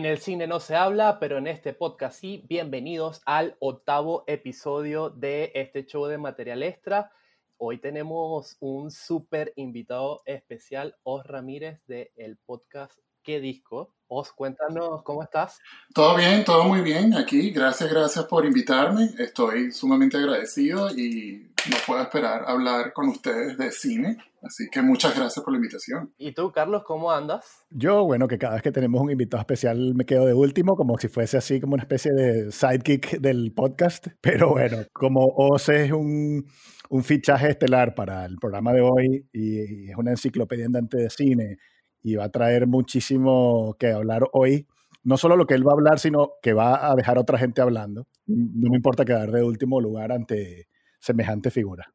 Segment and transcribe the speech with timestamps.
[0.00, 2.42] En el cine no se habla, pero en este podcast sí.
[2.48, 7.12] Bienvenidos al octavo episodio de este show de material extra.
[7.58, 13.94] Hoy tenemos un súper invitado especial, Os Ramírez, del el podcast ¿Qué Disco?
[14.08, 15.58] Os, cuéntanos cómo estás.
[15.94, 17.50] Todo bien, todo muy bien aquí.
[17.50, 19.10] Gracias, gracias por invitarme.
[19.18, 24.16] Estoy sumamente agradecido y no puedo esperar hablar con ustedes de cine.
[24.42, 26.14] Así que muchas gracias por la invitación.
[26.16, 27.66] ¿Y tú, Carlos, cómo andas?
[27.70, 30.96] Yo, bueno, que cada vez que tenemos un invitado especial me quedo de último, como
[30.98, 34.06] si fuese así como una especie de sidekick del podcast.
[34.20, 36.46] Pero bueno, como Os es un,
[36.88, 41.58] un fichaje estelar para el programa de hoy y es una enciclopedia andante de cine
[42.02, 44.66] y va a traer muchísimo que hablar hoy.
[45.02, 47.38] No solo lo que él va a hablar, sino que va a dejar a otra
[47.38, 48.06] gente hablando.
[48.26, 50.66] No me importa quedar de último lugar ante
[51.00, 51.92] semejante figura.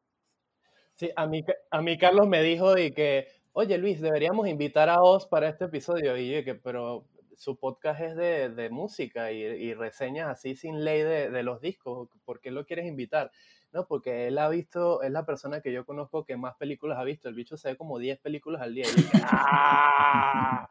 [0.96, 5.02] Sí, a mí, a mí Carlos me dijo de que, oye Luis, deberíamos invitar a
[5.02, 6.16] Oz para este episodio.
[6.16, 10.84] Y yo que, pero su podcast es de, de música y, y, reseñas así sin
[10.84, 12.08] ley de, de, los discos.
[12.24, 13.30] ¿Por qué lo quieres invitar?
[13.72, 17.04] No, porque él ha visto, es la persona que yo conozco que más películas ha
[17.04, 17.28] visto.
[17.28, 18.86] El bicho se ve como 10 películas al día.
[18.86, 20.66] Y yo, ¡Ah!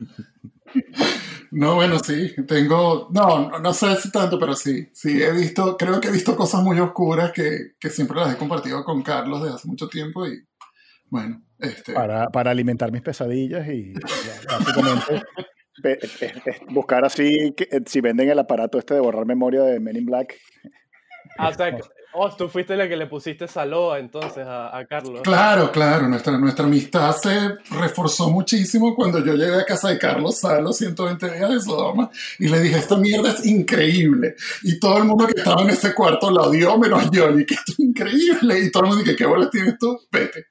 [1.51, 6.01] No, bueno, sí, tengo, no, no sé si tanto, pero sí, sí, he visto, creo
[6.01, 9.55] que he visto cosas muy oscuras que, que siempre las he compartido con Carlos desde
[9.55, 10.43] hace mucho tiempo y,
[11.09, 11.93] bueno, este...
[11.93, 13.93] Para, para alimentar mis pesadillas y
[14.47, 15.23] básicamente
[16.69, 20.35] buscar así, que, si venden el aparato este de borrar memoria de Men in Black.
[21.37, 21.77] Ah, o sea,
[22.15, 25.21] oh, tú fuiste la que le pusiste Saloa entonces a, a, Carlos.
[25.23, 30.39] Claro, claro, nuestra, nuestra amistad se reforzó muchísimo cuando yo llegué a casa de Carlos
[30.39, 34.35] Salo, 120 días de Sodoma, y le dije, esta mierda es increíble.
[34.63, 37.53] Y todo el mundo que estaba en ese cuarto la odió, menos yo, y que
[37.53, 38.59] esto es increíble.
[38.59, 39.99] Y todo el mundo dice, ¿qué bolas tienes tú?
[40.11, 40.45] Vete.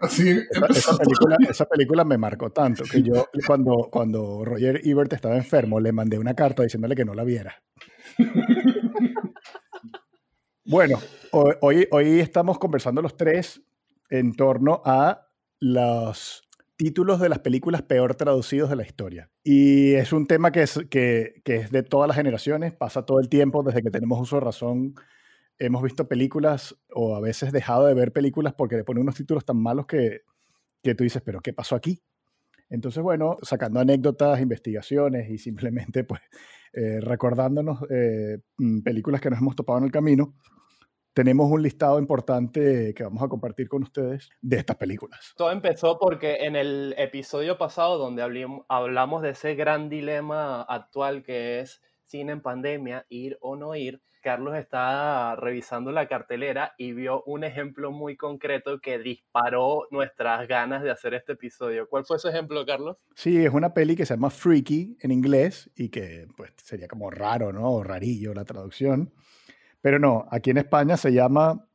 [0.00, 5.12] Así esa, esa, película, esa, película, me marcó tanto que yo cuando, cuando Roger Ebert
[5.12, 7.60] estaba enfermo le mandé una carta diciéndole que no la viera.
[10.70, 10.98] Bueno,
[11.32, 13.62] hoy, hoy estamos conversando los tres
[14.10, 15.26] en torno a
[15.60, 16.46] los
[16.76, 19.30] títulos de las películas peor traducidos de la historia.
[19.42, 23.18] Y es un tema que es, que, que es de todas las generaciones, pasa todo
[23.18, 24.94] el tiempo, desde que tenemos uso de razón,
[25.58, 29.46] hemos visto películas o a veces dejado de ver películas porque le ponen unos títulos
[29.46, 30.20] tan malos que,
[30.82, 32.02] que tú dices, pero ¿qué pasó aquí?
[32.68, 36.20] Entonces, bueno, sacando anécdotas, investigaciones y simplemente pues
[36.74, 38.40] eh, recordándonos eh,
[38.84, 40.34] películas que nos hemos topado en el camino,
[41.18, 45.34] tenemos un listado importante que vamos a compartir con ustedes de estas películas.
[45.36, 48.22] Todo empezó porque en el episodio pasado donde
[48.68, 54.00] hablamos de ese gran dilema actual que es cine en pandemia, ir o no ir,
[54.22, 60.84] Carlos está revisando la cartelera y vio un ejemplo muy concreto que disparó nuestras ganas
[60.84, 61.88] de hacer este episodio.
[61.88, 62.96] ¿Cuál fue ese ejemplo, Carlos?
[63.16, 67.10] Sí, es una peli que se llama Freaky en inglés y que pues sería como
[67.10, 67.72] raro, ¿no?
[67.72, 69.12] O rarillo la traducción.
[69.80, 71.66] Pero no, aquí en España se llama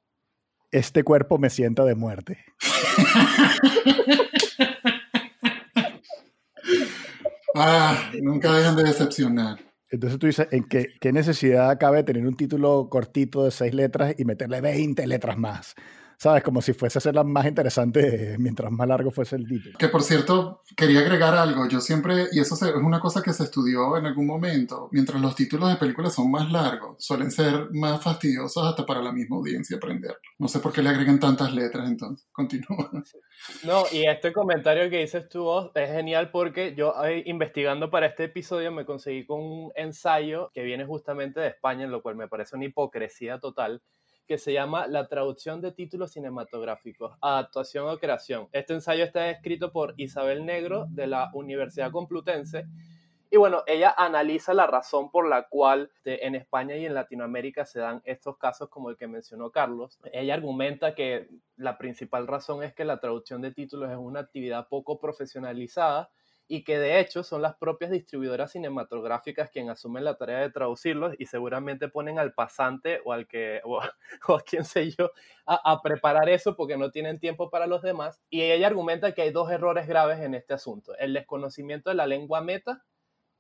[0.72, 2.46] Este cuerpo me sienta de muerte.
[7.56, 9.60] ah, nunca dejan de decepcionar.
[9.90, 14.16] Entonces tú dices, ¿en qué, qué necesidad cabe tener un título cortito de seis letras
[14.18, 15.76] y meterle 20 letras más?
[16.24, 16.42] ¿Sabes?
[16.42, 19.78] Como si fuese a ser la más interesante mientras más largo fuese el título.
[19.78, 21.68] Que por cierto, quería agregar algo.
[21.68, 25.36] Yo siempre, y eso es una cosa que se estudió en algún momento, mientras los
[25.36, 29.76] títulos de películas son más largos, suelen ser más fastidiosos hasta para la misma audiencia
[29.76, 30.16] aprender.
[30.40, 32.90] No sé por qué le agregan tantas letras, entonces, continúa.
[33.66, 36.94] No, y este comentario que dices tú es genial porque yo
[37.26, 41.92] investigando para este episodio me conseguí con un ensayo que viene justamente de España, en
[41.92, 43.82] lo cual me parece una hipocresía total
[44.28, 48.48] que se llama La traducción de títulos cinematográficos, adaptación o creación.
[48.52, 52.66] Este ensayo está escrito por Isabel Negro de la Universidad Complutense.
[53.30, 57.80] Y bueno, ella analiza la razón por la cual en España y en Latinoamérica se
[57.80, 60.00] dan estos casos como el que mencionó Carlos.
[60.12, 64.68] Ella argumenta que la principal razón es que la traducción de títulos es una actividad
[64.68, 66.12] poco profesionalizada
[66.48, 71.16] y que de hecho son las propias distribuidoras cinematográficas quien asumen la tarea de traducirlos
[71.18, 73.80] y seguramente ponen al pasante o al que, o,
[74.28, 75.12] o a quien sé yo,
[75.46, 78.22] a, preparar eso porque no tienen tiempo para los demás.
[78.30, 82.08] Y ella argumenta que hay dos errores graves en este asunto, el desconocimiento de la
[82.08, 82.84] lengua meta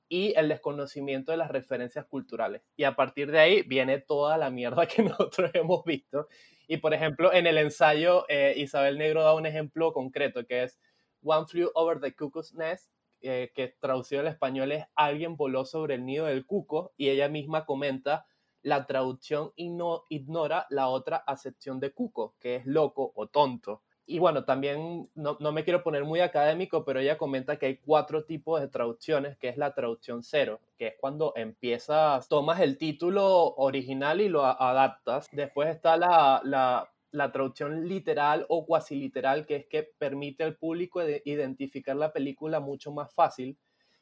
[0.09, 2.61] y el desconocimiento de las referencias culturales.
[2.75, 6.27] Y a partir de ahí viene toda la mierda que nosotros hemos visto.
[6.67, 10.79] Y por ejemplo, en el ensayo, eh, Isabel Negro da un ejemplo concreto que es
[11.23, 12.91] One Flew Over the Cuckoo's Nest,
[13.21, 17.29] eh, que traducido al español es Alguien voló sobre el nido del cuco, y ella
[17.29, 18.25] misma comenta,
[18.61, 23.81] la traducción igno ignora la otra acepción de cuco, que es loco o tonto.
[24.05, 27.77] y bueno, también no, no, me quiero poner muy académico, pero ella comenta que hay
[27.77, 32.77] cuatro tipos de traducciones, que es la traducción cero, que es cuando empiezas, tomas el
[32.77, 35.29] título original y lo adaptas.
[35.31, 40.57] Después está la, la, la traducción literal o cuasi literal, que es que permite al
[40.57, 43.59] público identificar la película mucho más fácil.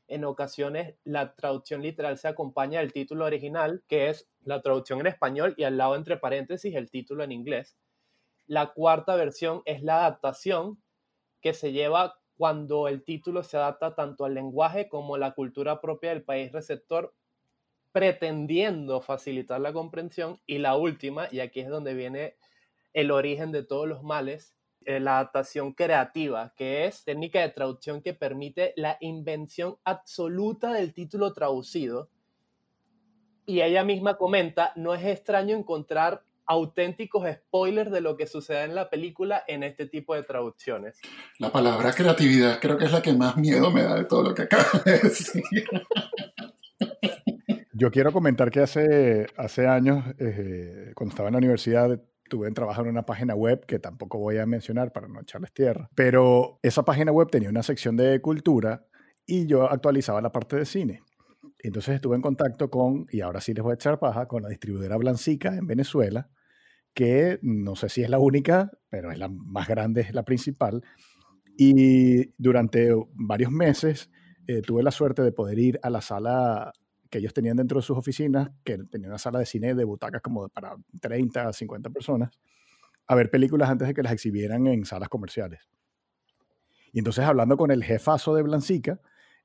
[0.08, 5.08] En ocasiones la traducción literal se acompaña del título original, que es la traducción en
[5.08, 7.78] español y al lado entre paréntesis el título en inglés.
[8.48, 10.82] La cuarta versión es la adaptación
[11.42, 15.82] que se lleva cuando el título se adapta tanto al lenguaje como a la cultura
[15.82, 17.14] propia del país receptor,
[17.92, 20.40] pretendiendo facilitar la comprensión.
[20.46, 22.38] Y la última, y aquí es donde viene
[22.94, 24.56] el origen de todos los males,
[24.86, 30.94] eh, la adaptación creativa, que es técnica de traducción que permite la invención absoluta del
[30.94, 32.10] título traducido.
[33.46, 38.76] Y ella misma comenta, no es extraño encontrar auténticos spoilers de lo que sucede en
[38.76, 41.00] la película en este tipo de traducciones.
[41.40, 44.34] La palabra creatividad creo que es la que más miedo me da de todo lo
[44.34, 45.44] que acabo de decir.
[47.74, 52.00] Yo quiero comentar que hace, hace años, eh, cuando estaba en la universidad,
[52.32, 55.52] tuve en trabajar en una página web que tampoco voy a mencionar para no echarles
[55.52, 58.86] tierra, pero esa página web tenía una sección de cultura
[59.26, 61.02] y yo actualizaba la parte de cine.
[61.60, 64.50] Entonces estuve en contacto con, y ahora sí les voy a echar paja, con la
[64.50, 66.30] distribuidora Blancica en Venezuela,
[66.94, 70.82] que no sé si es la única, pero es la más grande, es la principal.
[71.58, 74.10] Y durante varios meses
[74.48, 76.72] eh, tuve la suerte de poder ir a la sala
[77.12, 80.22] que ellos tenían dentro de sus oficinas, que tenía una sala de cine de butacas
[80.22, 82.32] como para 30, 50 personas,
[83.06, 85.60] a ver películas antes de que las exhibieran en salas comerciales.
[86.94, 89.02] Y entonces hablando con el jefazo de Blancica,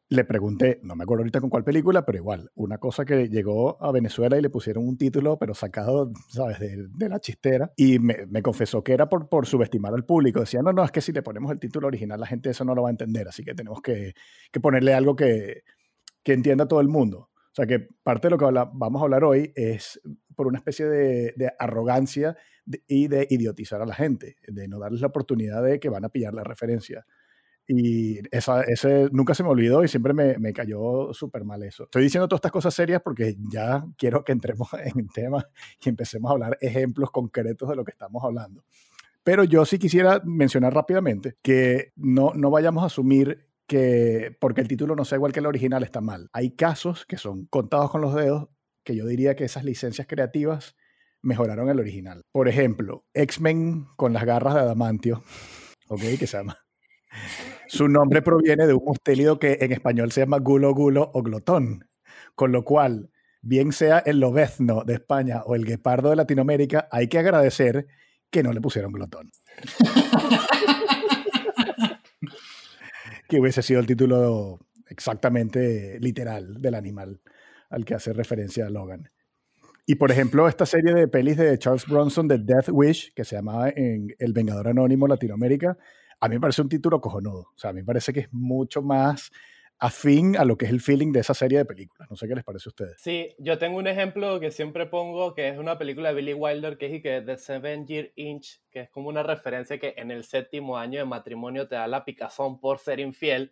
[0.08, 3.82] le pregunté, no me acuerdo ahorita con cuál película, pero igual, una cosa que llegó
[3.82, 8.40] a Venezuela y le pusieron un título, pero sacado, ¿sabes?, de, la chistera, y me,
[8.42, 10.38] confesó que era por, por subestimar al público.
[10.38, 12.76] Decía, no, no, es que si le ponemos el título original, la gente eso no
[12.76, 14.14] lo va a entender, así que tenemos que,
[14.52, 15.64] que ponerle algo que,
[16.22, 17.30] que entienda todo el mundo.
[17.56, 19.99] Sea, que parte de lo que vamos a hablar hoy es
[20.35, 22.37] por una especie de, de arrogancia
[22.87, 26.11] y de idiotizar a la gente, de no darles la oportunidad de que van a
[26.11, 27.06] pillar la referencia.
[27.67, 31.85] Y esa, ese nunca se me olvidó y siempre me, me cayó súper mal eso.
[31.85, 35.43] Estoy diciendo todas estas cosas serias porque ya quiero que entremos en el tema
[35.82, 38.64] y empecemos a hablar ejemplos concretos de lo que estamos hablando.
[39.25, 44.68] Pero yo sí quisiera mencionar rápidamente que no, no vayamos a asumir que porque el
[44.68, 46.28] título no sea igual que el original está mal.
[46.32, 48.48] Hay casos que son contados con los dedos
[48.84, 50.76] que yo diría que esas licencias creativas
[51.22, 52.22] mejoraron el original.
[52.32, 55.22] Por ejemplo, X-Men con las garras de adamantio,
[55.88, 56.02] ¿ok?
[56.18, 56.66] Que se llama
[57.68, 61.88] su nombre proviene de un mustélido que en español se llama gulo gulo o glotón,
[62.34, 63.10] con lo cual,
[63.42, 67.86] bien sea el lobezno de España o el guepardo de Latinoamérica, hay que agradecer
[68.30, 69.30] que no le pusieron glotón.
[73.28, 77.20] que hubiese sido el título exactamente literal del animal
[77.70, 79.11] al que hace referencia Logan.
[79.87, 83.37] Y por ejemplo, esta serie de pelis de Charles Bronson de Death Wish, que se
[83.37, 85.78] llamaba en El Vengador Anónimo Latinoamérica,
[86.20, 87.50] a mí me parece un título cojonudo.
[87.55, 89.31] O sea, a mí me parece que es mucho más
[89.78, 92.08] afín a lo que es el feeling de esa serie de películas.
[92.11, 93.00] No sé qué les parece a ustedes.
[93.00, 96.78] Sí, yo tengo un ejemplo que siempre pongo, que es una película de Billy Wilder,
[96.78, 100.25] que es que The Seven Year Inch, que es como una referencia que en el
[100.25, 103.50] séptimo año de matrimonio te da la picazón por ser infiel,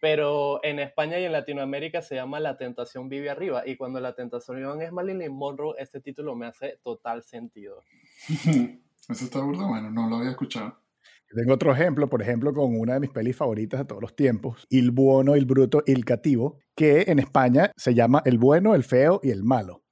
[0.00, 4.14] pero en España y en Latinoamérica se llama La Tentación Vive Arriba, y cuando La
[4.14, 7.82] Tentación es Marilyn Monroe, este título me hace total sentido.
[9.08, 10.79] Eso está burdo, bueno, no lo había escuchado.
[11.32, 14.66] Tengo otro ejemplo, por ejemplo, con una de mis pelis favoritas de todos los tiempos,
[14.68, 19.20] Il Buono, Il Bruto, Il Cativo, que en España se llama El Bueno, El Feo
[19.22, 19.84] y El Malo.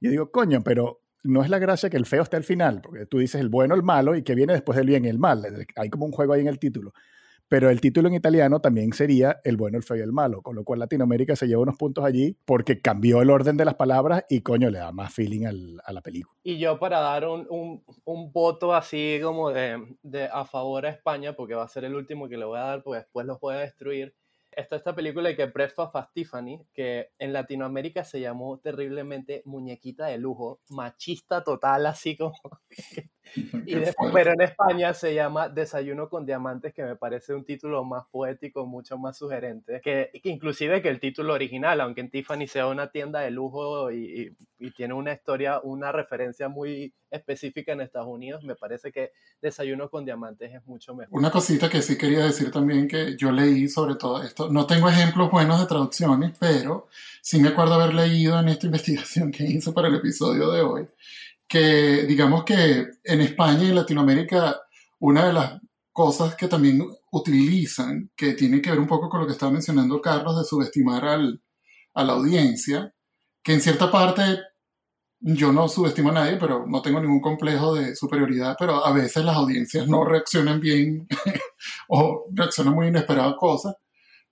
[0.00, 3.06] Y digo, coño, pero no es la gracia que el feo esté al final, porque
[3.06, 5.44] tú dices el bueno, el malo y que viene después del bien y el mal.
[5.74, 6.92] Hay como un juego ahí en el título
[7.48, 10.54] pero el título en italiano también sería El bueno, el feo y el malo, con
[10.54, 14.24] lo cual Latinoamérica se lleva unos puntos allí porque cambió el orden de las palabras
[14.28, 16.38] y coño, le da más feeling a la película.
[16.42, 17.82] Y yo para dar un,
[18.32, 22.28] voto así como de, de, a favor a España, porque va a ser el último
[22.28, 24.14] que le voy a dar, porque después los voy a destruir,
[24.58, 30.06] está esta película de que Breakfast at Tiffany, que en Latinoamérica se llamó terriblemente Muñequita
[30.06, 32.34] de Lujo, machista total, así como...
[33.36, 33.76] y
[34.12, 38.66] pero en España se llama Desayuno con Diamantes, que me parece un título más poético,
[38.66, 43.20] mucho más sugerente, que, inclusive que el título original, aunque en Tiffany sea una tienda
[43.20, 48.54] de lujo y, y tiene una historia, una referencia muy específica en Estados Unidos, me
[48.54, 51.16] parece que Desayuno con Diamantes es mucho mejor.
[51.18, 54.88] Una cosita que sí quería decir también que yo leí sobre todo esto, no tengo
[54.88, 56.88] ejemplos buenos de traducciones, pero
[57.22, 60.88] sí me acuerdo haber leído en esta investigación que hice para el episodio de hoy,
[61.46, 64.60] que digamos que en España y en Latinoamérica
[65.00, 65.60] una de las
[65.92, 70.00] cosas que también utilizan, que tienen que ver un poco con lo que estaba mencionando
[70.00, 71.42] Carlos, de subestimar al,
[71.94, 72.94] a la audiencia,
[73.42, 74.22] que en cierta parte
[75.20, 79.24] yo no subestimo a nadie, pero no tengo ningún complejo de superioridad, pero a veces
[79.24, 81.08] las audiencias no reaccionan bien
[81.88, 83.74] o reaccionan muy inesperadas cosas.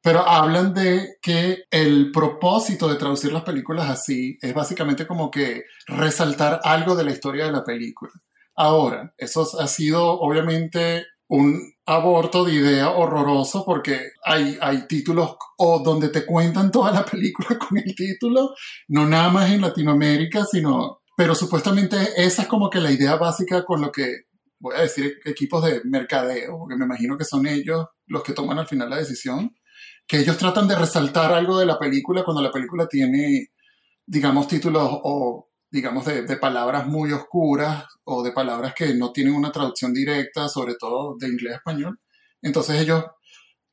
[0.07, 5.65] Pero hablan de que el propósito de traducir las películas así es básicamente como que
[5.89, 8.13] resaltar algo de la historia de la película.
[8.55, 15.81] Ahora, eso ha sido obviamente un aborto de idea horroroso porque hay, hay títulos o
[15.81, 18.55] donde te cuentan toda la película con el título,
[18.87, 23.65] no nada más en Latinoamérica, sino, pero supuestamente esa es como que la idea básica
[23.65, 24.27] con lo que,
[24.61, 28.61] voy a decir, equipos de mercadeo, porque me imagino que son ellos los que toman
[28.61, 29.51] al final la decisión,
[30.07, 33.51] que ellos tratan de resaltar algo de la película cuando la película tiene,
[34.07, 39.35] digamos, títulos o, digamos, de, de, palabras muy oscuras o de palabras que no tienen
[39.35, 41.99] una traducción directa, sobre todo de inglés a español.
[42.41, 43.05] Entonces ellos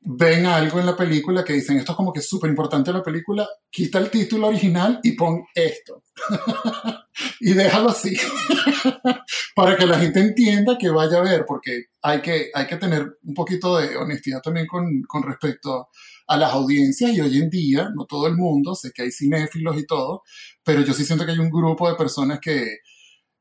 [0.06, 3.02] ven algo en la película que dicen, esto es como que es súper importante la
[3.02, 6.02] película, quita el título original y pon esto.
[7.40, 8.14] y déjalo así.
[9.54, 13.18] para que la gente entienda que vaya a ver, porque hay que, hay que tener
[13.22, 15.88] un poquito de honestidad también con, con respecto a
[16.28, 19.86] las audiencias y hoy en día, no todo el mundo, sé que hay cinéfilos y
[19.86, 20.22] todo,
[20.62, 22.78] pero yo sí siento que hay un grupo de personas que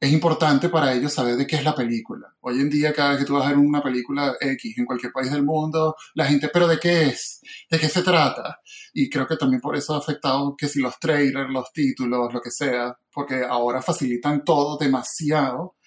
[0.03, 2.27] es importante para ellos saber de qué es la película.
[2.41, 5.13] Hoy en día, cada vez que tú vas a ver una película X en cualquier
[5.13, 7.39] país del mundo, la gente, pero ¿de qué es?
[7.71, 8.59] ¿De qué se trata?
[8.91, 12.41] Y creo que también por eso ha afectado que si los trailers, los títulos, lo
[12.41, 15.77] que sea, porque ahora facilitan todo demasiado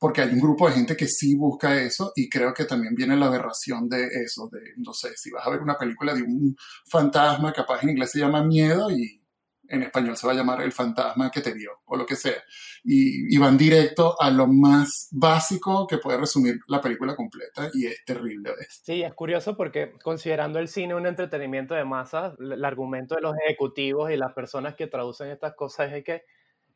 [0.00, 3.16] porque hay un grupo de gente que sí busca eso y creo que también viene
[3.16, 6.56] la aberración de eso, de, no sé, si vas a ver una película de un
[6.86, 9.20] fantasma, capaz en inglés se llama miedo y
[9.68, 12.42] en español se va a llamar el fantasma que te vio o lo que sea.
[12.82, 17.86] Y, y van directo a lo más básico que puede resumir la película completa y
[17.86, 18.52] es terrible.
[18.68, 23.36] Sí, es curioso porque considerando el cine un entretenimiento de masas, el argumento de los
[23.44, 26.24] ejecutivos y las personas que traducen estas cosas es que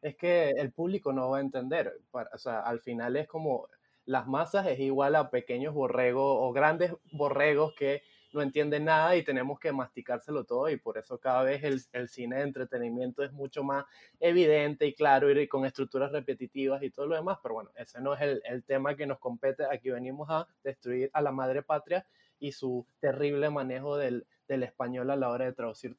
[0.04, 1.98] es que el público no va a entender.
[2.12, 3.68] O sea, al final es como
[4.04, 8.02] las masas es igual a pequeños borregos o grandes borregos que
[8.34, 12.08] no entienden nada y tenemos que masticárselo todo y por eso cada vez el, el
[12.08, 13.86] cine de entretenimiento es mucho más
[14.20, 18.12] evidente y claro y con estructuras repetitivas y todo lo demás, pero bueno, ese no
[18.12, 22.04] es el, el tema que nos compete, aquí venimos a destruir a la madre patria
[22.38, 25.96] y su terrible manejo del, del español a la hora de traducir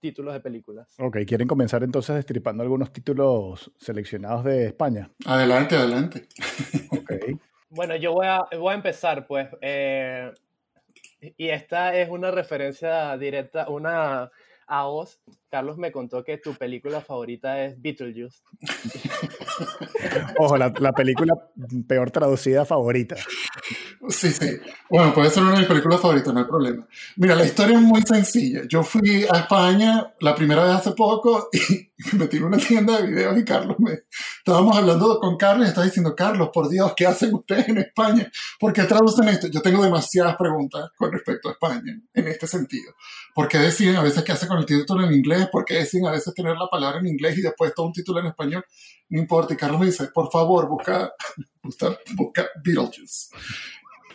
[0.00, 0.94] títulos de películas.
[0.98, 5.10] Ok, ¿quieren comenzar entonces destripando algunos títulos seleccionados de España?
[5.26, 6.28] Adelante, adelante.
[6.90, 7.38] Okay.
[7.70, 9.48] bueno, yo voy a, voy a empezar, pues.
[9.60, 10.32] Eh,
[11.36, 14.30] y esta es una referencia directa, una
[14.68, 15.20] a vos.
[15.50, 18.42] Carlos me contó que tu película favorita es Beetlejuice.
[20.38, 21.34] Ojo, la, la película
[21.88, 23.16] peor traducida favorita.
[24.08, 24.58] Sí, sí.
[24.88, 26.86] Bueno, puede ser una de mis películas favoritas, no hay problema.
[27.16, 28.62] Mira, la historia es muy sencilla.
[28.68, 33.08] Yo fui a España la primera vez hace poco y me en una tienda de
[33.08, 33.92] videos y Carlos me...
[34.38, 38.30] Estábamos hablando con Carlos y estaba diciendo, Carlos, por Dios, ¿qué hacen ustedes en España?
[38.58, 39.48] ¿Por qué traducen esto?
[39.48, 42.92] Yo tengo demasiadas preguntas con respecto a España en este sentido.
[43.34, 45.48] ¿Por qué deciden a veces qué hacen con el título en inglés?
[45.50, 48.20] ¿Por qué deciden a veces tener la palabra en inglés y después todo un título
[48.20, 48.64] en español?
[49.08, 49.54] No importa.
[49.54, 51.12] Y Carlos me dice, por favor, busca,
[51.62, 53.28] busca, busca Beetlejuice.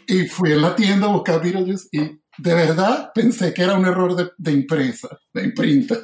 [0.07, 1.99] Y fui a la tienda a buscar Beetlejuice y
[2.37, 5.95] de verdad pensé que era un error de, de impresa, de imprinta,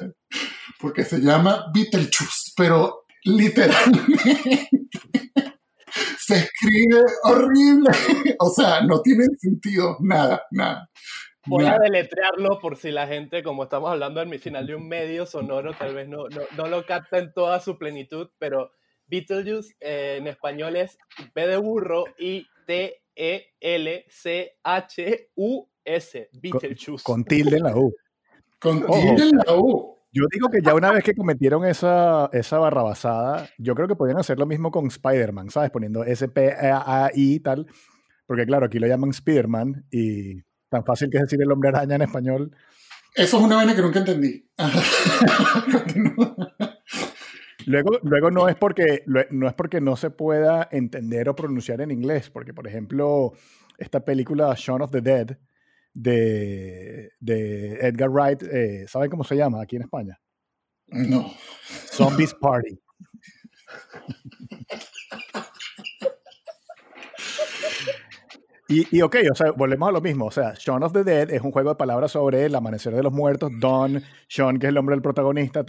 [0.78, 4.68] porque se llama Beetlejuice, pero literalmente
[6.18, 7.90] se escribe horrible.
[8.38, 10.88] O sea, no tiene sentido nada, nada.
[11.46, 15.24] Voy a deletrearlo por si la gente, como estamos hablando al final de un medio
[15.24, 18.72] sonoro, tal vez no, no, no lo capta en toda su plenitud, pero
[19.06, 20.98] Beetlejuice eh, en español es
[21.34, 24.48] B de burro y T e-L-C-H-U-S,
[26.32, 27.04] Beetlejuice.
[27.04, 27.94] Con, con, tilde en la U.
[28.58, 29.98] Con tilde en la U.
[30.12, 34.18] Yo digo que ya una vez que cometieron esa, esa barrabasada, yo creo que podrían
[34.18, 35.70] hacer lo mismo con Spider-Man, ¿sabes?
[35.70, 37.66] Poniendo S-P-A-I y tal.
[38.26, 41.96] Porque claro, aquí lo llaman Spider-Man y tan fácil que es decir el hombre araña
[41.96, 42.56] en español.
[43.14, 44.48] Eso es una vaina que nunca entendí.
[47.66, 51.90] Luego, luego no, es porque, no es porque no se pueda entender o pronunciar en
[51.90, 53.32] inglés, porque por ejemplo,
[53.78, 55.38] esta película Shaun of the Dead
[55.92, 60.20] de, de Edgar Wright, eh, ¿saben cómo se llama aquí en España?
[60.88, 61.32] No.
[61.92, 62.80] Zombies Party.
[68.68, 70.26] Y, y, ok, o sea, volvemos a lo mismo.
[70.26, 73.02] O sea, Shaun of the Dead es un juego de palabras sobre el amanecer de
[73.02, 73.50] los muertos.
[73.58, 75.64] Don, Sean, que es el nombre del protagonista,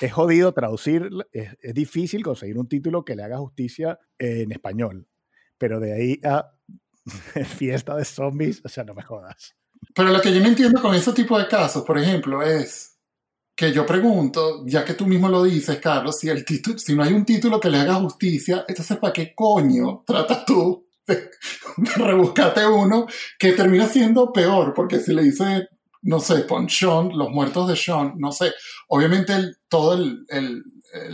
[0.00, 5.06] es jodido traducir, es, es, difícil conseguir un título que le haga justicia en español.
[5.58, 6.50] Pero de ahí a
[7.56, 9.54] fiesta de zombies, o sea, no me jodas.
[9.94, 12.98] Pero lo que yo no entiendo con ese tipo de casos, por ejemplo, es
[13.54, 17.02] que yo pregunto, ya que tú mismo lo dices, Carlos, si, el título, si no
[17.02, 21.30] hay un título que le haga justicia, entonces ¿para qué coño tratas tú de,
[21.96, 23.06] rebuscarte uno
[23.38, 24.72] que termina siendo peor?
[24.74, 25.68] Porque si le dice,
[26.02, 28.52] no sé, pon Sean, los muertos de Sean, no sé,
[28.88, 29.34] obviamente
[29.68, 30.62] todo el, el,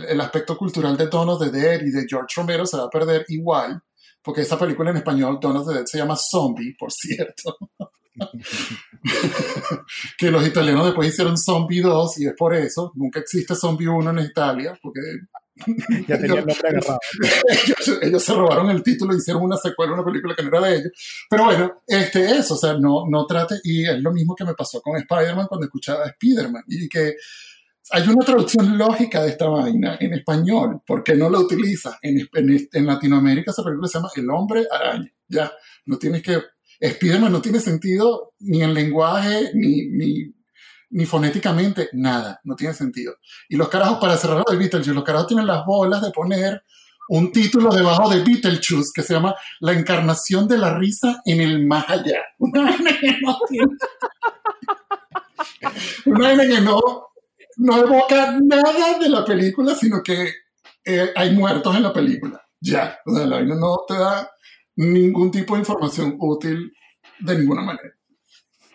[0.07, 3.25] el, aspecto cultural de of the Dead y de George Romero se va a perder
[3.29, 3.81] igual,
[4.21, 7.57] porque esa película en español, of the Dead, se llama Zombie, por cierto.
[10.17, 14.09] que los italianos después hicieron Zombie 2 y es por eso, nunca existe Zombie 1
[14.11, 15.01] en Italia, porque
[16.07, 16.99] ya tenía el nombre agarrado.
[18.01, 20.91] ellos, se robaron el título hicieron una secuela, una película que no era de ellos.
[21.29, 24.53] Pero bueno, este, eso, o sea, no, no trate, y es lo mismo que me
[24.53, 27.15] pasó con Spider-Man cuando escuchaba Spider-Man, y que
[27.91, 31.99] hay una traducción lógica de esta vaina en español, porque no la utiliza?
[32.01, 35.51] En, en, en Latinoamérica esa película se llama El hombre araña, ya,
[35.85, 36.41] no tienes que
[36.81, 40.34] Spiderman no tiene sentido ni en lenguaje, ni, ni,
[40.89, 43.15] ni, fonéticamente, nada, no tiene sentido.
[43.49, 46.63] Y los carajos, para cerrar de Beetlejuice, los carajos tienen las bolas de poner
[47.09, 51.65] un título debajo de Beetlejuice que se llama La encarnación de la risa en el
[51.65, 52.21] más allá.
[52.39, 53.77] Una vaina que no tiene...
[56.05, 56.79] Una vaina que no,
[57.57, 60.31] no evoca nada de la película, sino que
[60.83, 62.41] eh, hay muertos en la película.
[62.59, 64.31] Ya, o la vaina no te da
[64.77, 66.73] ningún tipo de información útil
[67.19, 67.94] de ninguna manera.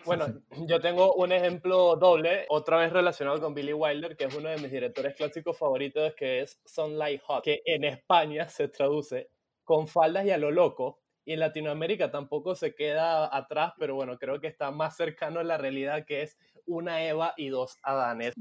[0.05, 0.25] Bueno,
[0.67, 4.57] yo tengo un ejemplo doble, otra vez relacionado con Billy Wilder, que es uno de
[4.57, 9.29] mis directores clásicos favoritos, que es Sunlight Hot, que en España se traduce
[9.63, 14.17] con faldas y a lo loco, y en Latinoamérica tampoco se queda atrás, pero bueno,
[14.17, 18.33] creo que está más cercano a la realidad, que es una Eva y dos Adanes.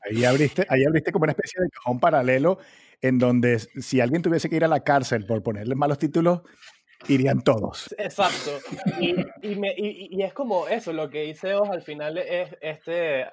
[0.00, 2.58] Ahí abriste, ahí abriste como una especie de cajón paralelo
[3.00, 6.40] en donde si alguien tuviese que ir a la cárcel por ponerle malos títulos,
[7.06, 7.94] irían todos.
[7.98, 8.50] Exacto.
[9.00, 13.26] Y, y, es como eso, lo que hice os al final es este,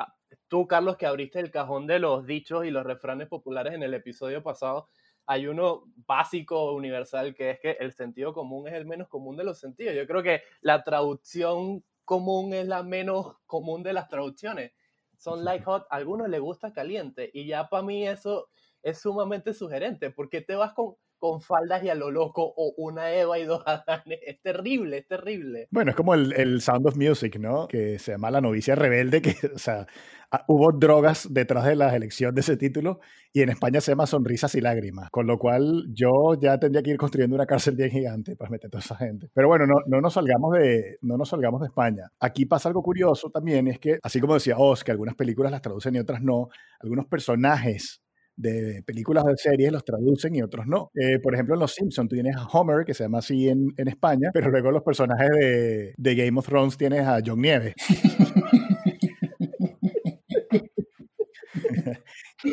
[0.47, 3.93] tú Carlos que abriste el cajón de los dichos y los refranes populares en el
[3.93, 4.89] episodio pasado,
[5.25, 9.43] hay uno básico, universal, que es que el sentido común es el menos común de
[9.43, 9.95] los sentidos.
[9.95, 14.73] Yo creo que la traducción común es la menos común de las traducciones.
[15.17, 18.49] Son like hot, a algunos les gusta caliente y ya para mí eso
[18.83, 20.11] es sumamente sugerente.
[20.11, 20.95] porque te vas con,
[21.31, 24.19] con faldas y a lo loco o una Eva y dos Adanes?
[24.25, 25.67] Es terrible, es terrible.
[25.71, 27.67] Bueno, es como el, el Sound of Music, ¿no?
[27.67, 29.87] Que se llama La novicia rebelde, que, o sea,
[30.31, 32.99] ah, hubo drogas detrás de la elección de ese título
[33.33, 36.91] y en España se llama Sonrisas y Lágrimas, con lo cual yo ya tendría que
[36.91, 39.29] ir construyendo una cárcel bien gigante para meter a toda esa gente.
[39.33, 42.11] Pero bueno, no, no, nos salgamos de, no nos salgamos de España.
[42.19, 45.61] Aquí pasa algo curioso también, es que, así como decía Oz, que algunas películas las
[45.61, 48.04] traducen y otras no, algunos personajes
[48.35, 50.91] de películas o de series los traducen y otros no.
[50.95, 53.73] Eh, por ejemplo, en Los Simpsons tú tienes a Homer, que se llama así en,
[53.77, 57.73] en España, pero luego los personajes de, de, Game of Thrones tienes a John Nieves.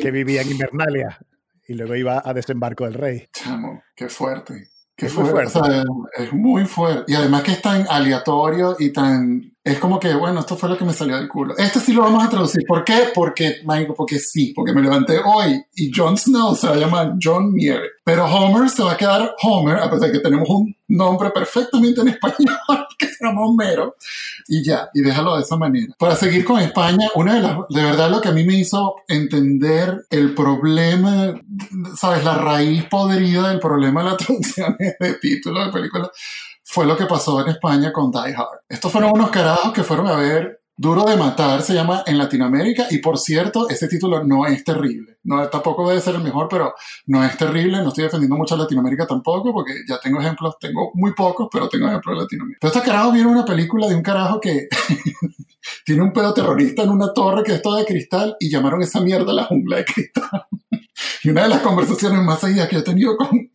[0.01, 1.19] que vivía en Invernalia
[1.67, 3.27] y luego iba a Desembarco del Rey.
[3.31, 4.69] Chamo, qué fuerte.
[4.95, 5.59] Qué es fuerte.
[6.17, 7.11] es muy fuerte.
[7.11, 10.77] Y además que es tan aleatorio y tan es como que, bueno, esto fue lo
[10.77, 11.55] que me salió del culo.
[11.57, 12.63] Este sí lo vamos a traducir.
[12.67, 13.11] ¿Por qué?
[13.13, 17.13] Porque, Michael, porque sí, porque me levanté hoy y Jon Snow se va a llamar
[17.21, 17.87] John Nieve.
[18.03, 22.01] Pero Homer se va a quedar Homer, a pesar de que tenemos un nombre perfectamente
[22.01, 22.57] en español
[22.99, 23.95] que se llama Homero.
[24.49, 25.93] Y ya, y déjalo de esa manera.
[25.97, 28.95] Para seguir con España, una de las, de verdad lo que a mí me hizo
[29.07, 31.39] entender el problema,
[31.95, 36.09] sabes, la raíz podrida del problema de la traducción de títulos de películas
[36.73, 38.61] fue lo que pasó en España con Die Hard.
[38.67, 42.87] Estos fueron unos carajos que fueron a ver Duro de Matar, se llama en Latinoamérica,
[42.89, 45.19] y por cierto, ese título no es terrible.
[45.23, 46.73] No, tampoco debe ser el mejor, pero
[47.05, 47.77] no es terrible.
[47.77, 51.69] No estoy defendiendo mucho a Latinoamérica tampoco, porque ya tengo ejemplos, tengo muy pocos, pero
[51.69, 52.57] tengo ejemplos de Latinoamérica.
[52.59, 54.67] Pero estos carajos vieron una película de un carajo que
[55.85, 58.99] tiene un pedo terrorista en una torre que es toda de cristal y llamaron esa
[58.99, 60.47] mierda la jungla de cristal.
[61.23, 63.51] y una de las conversaciones más seguidas que he tenido con,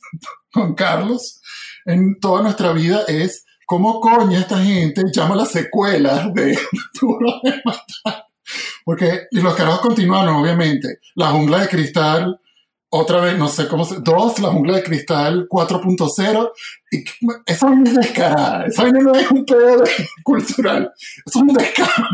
[0.52, 1.40] con Carlos
[1.88, 6.56] en toda nuestra vida es cómo coño esta gente llama las secuelas de
[7.00, 8.26] Duro de Matar.
[8.84, 11.00] Porque y los carajos continuaron, obviamente.
[11.14, 12.40] La jungla de cristal,
[12.90, 14.00] otra vez, no sé cómo se...
[14.00, 16.50] Dos, la jungla de cristal 4.0.
[16.90, 17.04] Y
[17.46, 18.66] eso es descarada.
[18.66, 19.84] Eso no es un pedo
[20.22, 20.92] cultural.
[21.24, 22.06] Es un descaro,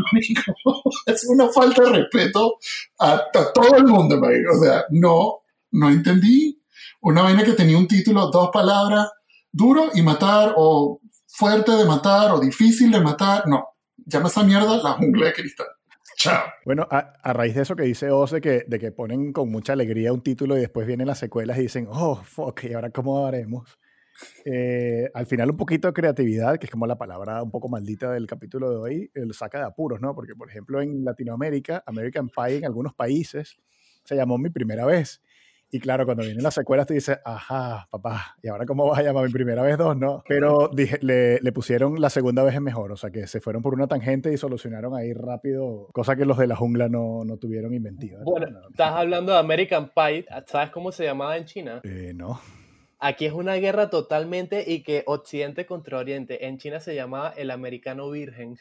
[1.05, 2.57] Es una falta de respeto
[2.99, 6.61] a, todo el mundo, O sea, no, no entendí.
[7.01, 9.09] Una vaina que tenía un título, dos palabras,
[9.55, 13.47] duro y matar o fuerte de matar o difícil de matar.
[13.47, 13.65] No,
[13.97, 15.67] llama esa mierda la jungla de cristal.
[16.17, 16.45] Chao.
[16.63, 20.13] Bueno, a, raíz de eso que dice Ose, que, de que ponen con mucha alegría
[20.13, 23.77] un título y después vienen las secuelas y dicen, oh, fuck, ¿y ahora cómo haremos?
[24.45, 28.11] eh, al final un poquito de creatividad, que es como la palabra un poco maldita
[28.11, 30.15] del capítulo de hoy, el saca de apuros, ¿no?
[30.15, 33.57] Porque, por ejemplo, en Latinoamérica, American Pie en algunos países
[34.03, 35.21] se llamó Mi Primera Vez.
[35.71, 39.03] Y claro, cuando vienen las secuelas te dices, ajá, papá, ¿y ahora cómo vas a
[39.03, 40.23] llamar mi primera vez dos, no?
[40.27, 43.61] Pero dije, le, le, pusieron la segunda vez es mejor, o sea que se fueron
[43.61, 47.37] por una tangente y solucionaron ahí rápido, cosa que los de la jungla no, no
[47.37, 48.19] tuvieron inventiva.
[48.23, 51.81] Bueno, no, estás hablando de American Pie, ¿sabes cómo se llamaba en China?
[51.83, 52.39] Eh, no.
[52.99, 56.47] Aquí es una guerra totalmente y que Occidente contra Oriente.
[56.47, 58.57] En China se llamaba el americano virgen.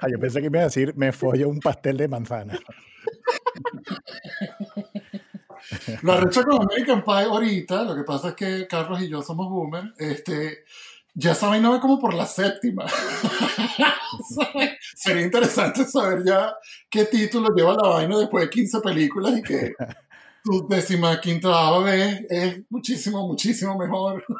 [0.00, 2.58] ah, yo pensé que me iba a decir, me follo un pastel de manzana.
[6.02, 9.48] Lo arrecho con American Pie ahorita, lo que pasa es que Carlos y yo somos
[9.48, 10.64] boomers, este,
[11.14, 12.86] ya saben, no ve como por la séptima.
[14.94, 16.54] Sería interesante saber ya
[16.90, 19.74] qué título lleva la vaina después de 15 películas y que
[20.44, 24.22] tu décima quinta vez es muchísimo, muchísimo mejor.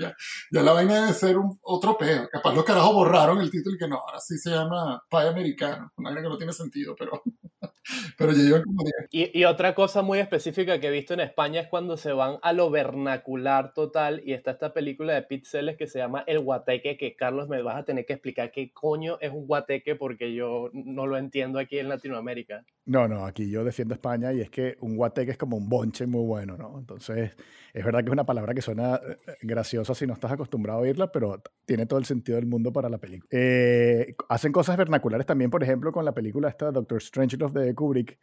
[0.00, 0.16] Ya,
[0.50, 2.28] ya la vaina debe ser un, otro peo.
[2.28, 5.92] Capaz los carajos borraron el título y que no, ahora sí se llama Pie Americano.
[5.96, 7.22] Una vaina que no tiene sentido, pero,
[8.16, 8.94] pero llevan como 10.
[9.10, 12.36] Y, y, otra cosa muy específica que he visto en España es cuando se van
[12.42, 16.96] a lo vernacular total y está esta película de Pete que se llama El Guateque,
[16.96, 20.70] que Carlos me vas a tener que explicar qué coño es un guateque porque yo
[20.72, 22.64] no lo entiendo aquí en Latinoamérica.
[22.86, 26.06] No, no, aquí yo defiendo España y es que un guateque es como un bonche
[26.06, 26.78] muy bueno, ¿no?
[26.78, 27.32] Entonces,
[27.72, 29.00] es verdad que es una palabra que suena
[29.42, 32.88] graciosa si no estás acostumbrado a oírla, pero tiene todo el sentido del mundo para
[32.88, 33.28] la película.
[33.30, 38.18] Eh, hacen cosas vernaculares también, por ejemplo, con la película esta Doctor Strangelove de Kubrick,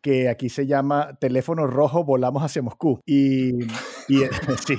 [0.00, 3.00] que aquí se llama Teléfono Rojo, volamos hacia Moscú.
[3.06, 3.52] Y,
[4.66, 4.76] sí,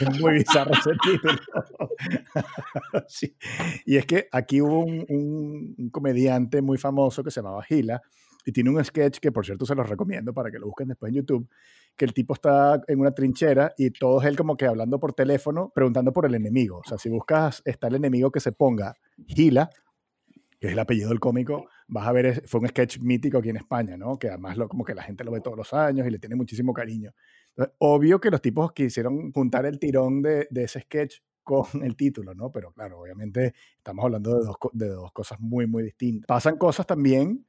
[0.00, 1.32] es muy bizarro ese título.
[3.86, 8.00] Y es que aquí hubo un comediante muy famoso que se llamaba Gila,
[8.48, 11.10] y tiene un sketch que, por cierto, se los recomiendo para que lo busquen después
[11.10, 11.50] en YouTube,
[11.94, 15.12] que el tipo está en una trinchera y todo es él como que hablando por
[15.12, 16.78] teléfono, preguntando por el enemigo.
[16.78, 18.94] O sea, si buscas, está el enemigo que se ponga
[19.26, 19.68] Gila,
[20.58, 23.56] que es el apellido del cómico, vas a ver, fue un sketch mítico aquí en
[23.56, 24.18] España, ¿no?
[24.18, 26.36] Que además lo, como que la gente lo ve todos los años y le tiene
[26.36, 27.12] muchísimo cariño.
[27.50, 31.96] Entonces, obvio que los tipos quisieron juntar el tirón de, de ese sketch con el
[31.96, 32.52] título, ¿no?
[32.52, 36.26] Pero claro, obviamente estamos hablando de dos, de dos cosas muy, muy distintas.
[36.26, 37.44] Pasan cosas también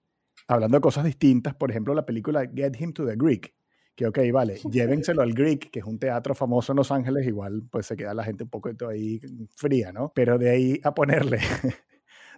[0.47, 3.53] hablando de cosas distintas, por ejemplo, la película Get Him to the Greek,
[3.95, 7.63] que ok, vale, llévenselo al Greek, que es un teatro famoso en Los Ángeles, igual
[7.69, 9.19] pues se queda la gente un poco ahí
[9.55, 10.11] fría, ¿no?
[10.15, 11.39] Pero de ahí a ponerle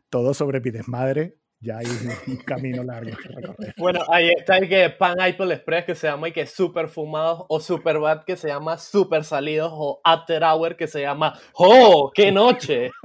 [0.10, 1.86] todo sobre mi desmadre, ya hay
[2.28, 3.76] un camino largo que recorrer.
[3.78, 7.46] Bueno, ahí está el que Pan Apple Express que se llama y que super fumados
[7.50, 12.12] o super bad que se llama super salidos o after hour que se llama ¡Oh,
[12.14, 12.92] qué noche!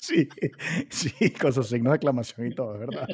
[0.00, 0.28] Sí,
[0.90, 3.06] sí, con sus signos de exclamación y todo, ¿verdad?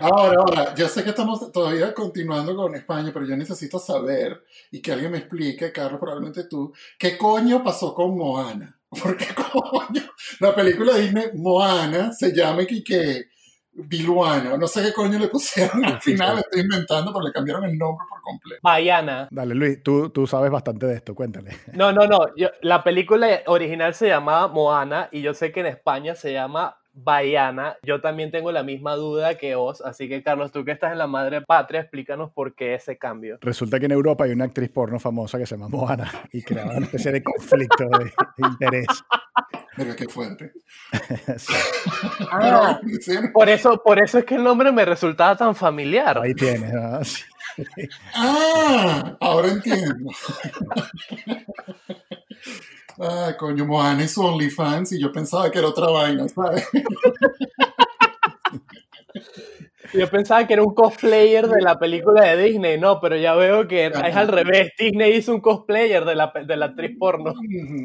[0.00, 4.82] Ahora, ahora, yo sé que estamos todavía continuando con España, pero yo necesito saber y
[4.82, 8.76] que alguien me explique, Carlos, probablemente tú, ¿qué coño pasó con Moana?
[8.90, 10.02] Porque coño,
[10.40, 13.26] la película de Disney Moana se llama que, que
[13.74, 17.78] Biluana, no sé qué coño le pusieron al final, estoy inventando, pero le cambiaron el
[17.78, 18.60] nombre por completo.
[18.62, 19.28] Baiana.
[19.30, 21.56] Dale, Luis, tú, tú sabes bastante de esto, cuéntale.
[21.72, 25.66] No, no, no, yo, la película original se llamaba Moana y yo sé que en
[25.66, 27.76] España se llama Baiana.
[27.82, 30.98] Yo también tengo la misma duda que vos, así que Carlos, tú que estás en
[30.98, 33.38] la madre patria, explícanos por qué ese cambio.
[33.40, 36.76] Resulta que en Europa hay una actriz porno famosa que se llama Moana y creaba
[36.76, 38.12] una especie de conflicto de, de
[38.48, 38.86] interés.
[39.76, 40.52] Pero qué fuerte.
[41.38, 41.54] Sí.
[42.30, 42.80] Ah,
[43.32, 46.18] por, eso, por eso es que el nombre me resultaba tan familiar.
[46.18, 47.00] Ahí tienes, ¿no?
[47.04, 47.22] Sí.
[48.14, 50.10] Ah, ahora entiendo.
[53.00, 56.68] Ah, coño, Moana y su OnlyFans y yo pensaba que era otra vaina, ¿sabes?
[59.92, 63.68] Yo pensaba que era un cosplayer de la película de Disney, no, pero ya veo
[63.68, 64.70] que es al revés.
[64.78, 67.34] Disney hizo un cosplayer de la, de la actriz porno.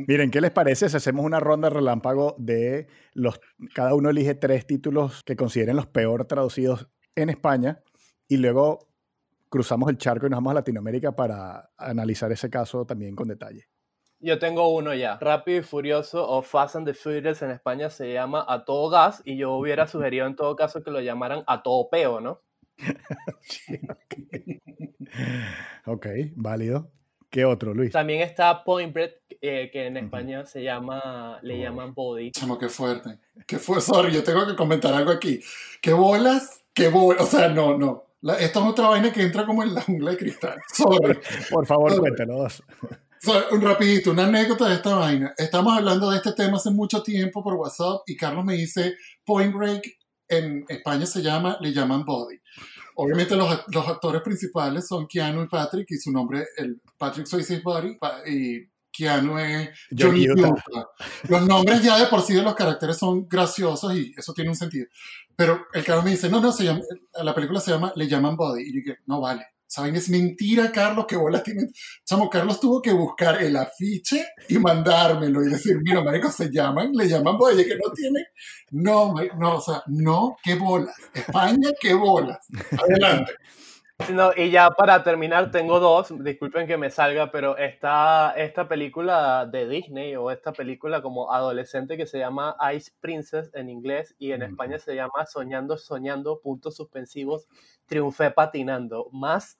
[0.07, 3.39] Miren, ¿qué les parece si hacemos una ronda relámpago de los.
[3.73, 7.79] Cada uno elige tres títulos que consideren los peor traducidos en España
[8.27, 8.79] y luego
[9.49, 13.67] cruzamos el charco y nos vamos a Latinoamérica para analizar ese caso también con detalle.
[14.19, 15.17] Yo tengo uno ya.
[15.19, 19.21] Rápido y Furioso o Fast and the Furious en España se llama A Todo Gas
[19.25, 22.41] y yo hubiera sugerido en todo caso que lo llamaran A Todo Peo, ¿no?
[23.41, 24.61] sí, okay.
[25.85, 26.89] ok, válido.
[27.29, 27.91] ¿Qué otro, Luis?
[27.91, 30.45] También está Point Break, eh, que en España uh -huh.
[30.45, 31.63] se llama, le Oh.
[31.63, 32.31] llaman Body.
[32.31, 33.19] Chamo, qué fuerte.
[33.45, 35.41] Qué fue, sorry, yo tengo que comentar algo aquí.
[35.81, 36.63] ¿Qué bolas?
[36.73, 37.21] ¿Qué bolas?
[37.21, 38.05] O sea, no, no.
[38.21, 40.57] La, esto es otra vaina que entra como en la jungla de cristal.
[40.73, 41.19] Sorry.
[41.51, 42.01] Por favor, Sorry.
[42.01, 42.63] cuéntanos.
[43.27, 45.33] So, un rapidito, una anécdota de esta vaina.
[45.37, 49.53] Estamos hablando de este tema hace mucho tiempo por WhatsApp y Carlos me dice, Point
[49.53, 49.97] Break
[50.29, 52.39] en España se llama, le llaman Body.
[52.95, 57.59] obviamente los, los, actores principales son Keanu y Patrick, y su nombre, el Patrick Swayze
[57.59, 60.55] Buddy, y Keanu es Johnny Utah.
[61.27, 64.55] Los nombres ya de por sí de los caracteres son graciosos y eso tiene un
[64.55, 64.87] sentido.
[65.35, 66.79] Pero el cabrón me dice, no, no, se llama,
[67.21, 68.61] la película se llama, le llaman Body.
[68.61, 69.45] Y yo dije, no vale.
[69.67, 69.97] ¿Saben?
[69.97, 71.71] Es mentira, Carlos, que bolas tienen.
[72.05, 76.93] Chamo, Carlos tuvo que buscar el afiche y mandármelo y decir, mira, marico, se llaman,
[76.93, 78.27] le llaman Body, que no tiene.
[78.71, 80.95] No, no, o sea, no, qué bolas.
[81.13, 82.39] España, qué bolas.
[82.71, 83.33] Adelante.
[84.13, 89.45] No, y ya para terminar, tengo dos, disculpen que me salga, pero esta, esta película
[89.45, 94.31] de Disney o esta película como adolescente que se llama Ice Princess en inglés y
[94.31, 97.47] en España se llama Soñando, Soñando, puntos suspensivos,
[97.87, 99.09] triunfé patinando.
[99.11, 99.59] Más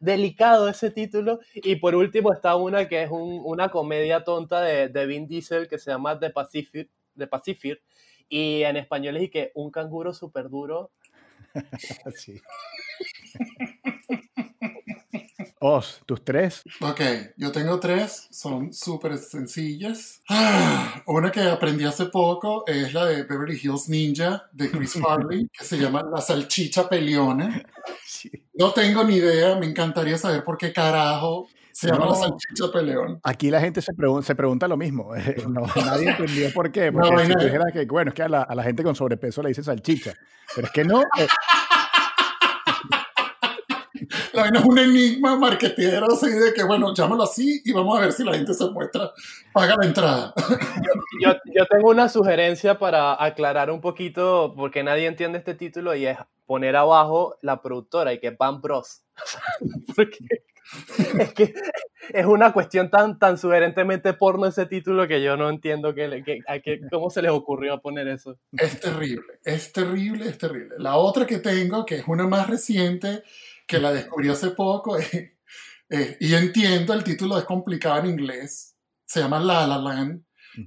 [0.00, 1.40] delicado ese título.
[1.54, 5.78] Y por último está una que es una comedia tonta de, de Vin Diesel que
[5.78, 7.82] se llama The Pacific, The Pacific
[8.28, 10.90] y en español es y que un canguro súper duro.
[12.14, 12.40] sí.
[15.60, 16.62] Os, tus tres.
[16.80, 17.00] Ok,
[17.36, 20.22] yo tengo tres, son súper sencillas.
[20.28, 25.48] Ah, una que aprendí hace poco es la de Beverly Hills Ninja de Chris Farley,
[25.48, 27.60] que se llama La Salchicha Peleona.
[28.54, 31.48] No tengo ni idea, me encantaría saber por qué carajo
[31.78, 33.20] se llama la salchicha peleón.
[33.22, 35.12] Aquí la gente se, se pregunta lo mismo.
[35.76, 36.90] nadie entendió por qué.
[36.90, 39.50] Porque no, si que, bueno, es que a la, a la, gente con sobrepeso le
[39.50, 40.12] dicen salchicha.
[40.56, 41.02] Pero es que no.
[41.02, 41.28] Eh,
[44.38, 48.02] la vaina es un enigma marquetero así de que, bueno, llámalo así y vamos a
[48.02, 49.10] ver si la gente se muestra,
[49.52, 50.34] paga la entrada.
[51.20, 56.06] Yo, yo, tengo una sugerencia para aclarar un poquito, porque nadie entiende este título, y
[56.06, 59.02] es poner abajo la productora y que Van Bros.
[61.18, 61.54] es que
[62.10, 66.80] es una cuestión tan, tan sugerentemente porno ese título que yo no entiendo que, que,
[66.90, 68.38] cómo se les ocurrió poner eso.
[68.52, 70.76] Es terrible, es terrible, es terrible.
[70.78, 73.22] La otra que tengo, que es una más reciente,
[73.68, 74.96] que la descubrí hace poco
[76.20, 78.74] y entiendo, el título es complicado en inglés,
[79.06, 80.24] se llama La La Land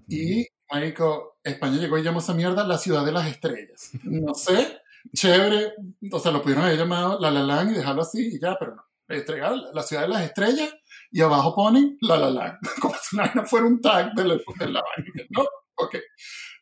[0.07, 3.91] y, marico, España llegó y llamó esa mierda La Ciudad de las Estrellas.
[4.03, 4.79] No sé,
[5.13, 5.73] chévere,
[6.11, 8.75] o sea, lo pudieron haber llamado La La Land y dejarlo así y ya, pero
[8.75, 8.83] no.
[9.07, 10.73] Entregar La Ciudad de las Estrellas
[11.11, 14.67] y abajo ponen La La Land, como si no fuera un tag de la, de
[14.67, 14.81] la
[15.31, 15.43] ¿no?
[15.75, 15.97] Ok.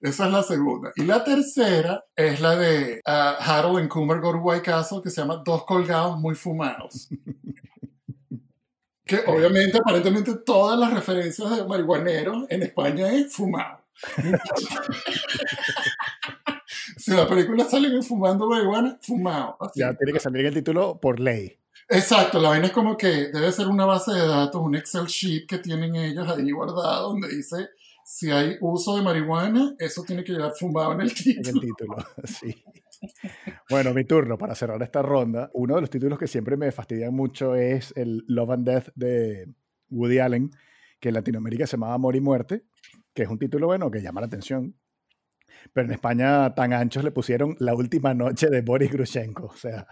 [0.01, 0.93] Esa es la segunda.
[0.95, 5.19] Y la tercera es la de uh, Harold en Coomer Go White Castle, que se
[5.19, 7.09] llama Dos colgados muy fumados.
[9.05, 13.81] que obviamente, aparentemente, todas las referencias de marihuanero en España es fumado.
[16.97, 19.57] si la película sale fumando marihuana, fumado.
[19.75, 21.59] Ya tiene que salir el título por ley.
[21.89, 25.47] Exacto, la vaina es como que debe ser una base de datos, un Excel sheet
[25.47, 27.69] que tienen ellos ahí guardado, donde dice
[28.11, 31.47] si hay uso de marihuana, eso tiene que llevar fumado en el título.
[31.47, 32.63] En el título, sí.
[33.69, 35.51] Bueno, mi turno para cerrar esta ronda.
[35.53, 39.53] Uno de los títulos que siempre me fastidian mucho es el Love and Death de
[39.91, 40.49] Woody Allen,
[40.99, 42.63] que en Latinoamérica se llamaba Amor y Muerte,
[43.13, 44.75] que es un título bueno que llama la atención.
[45.71, 49.45] Pero en España tan anchos le pusieron La última noche de Boris Grushenko.
[49.45, 49.85] O sea,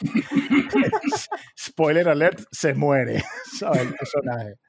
[1.58, 3.24] spoiler alert, se muere,
[3.58, 3.82] ¿sabes?
[3.82, 4.60] El personaje.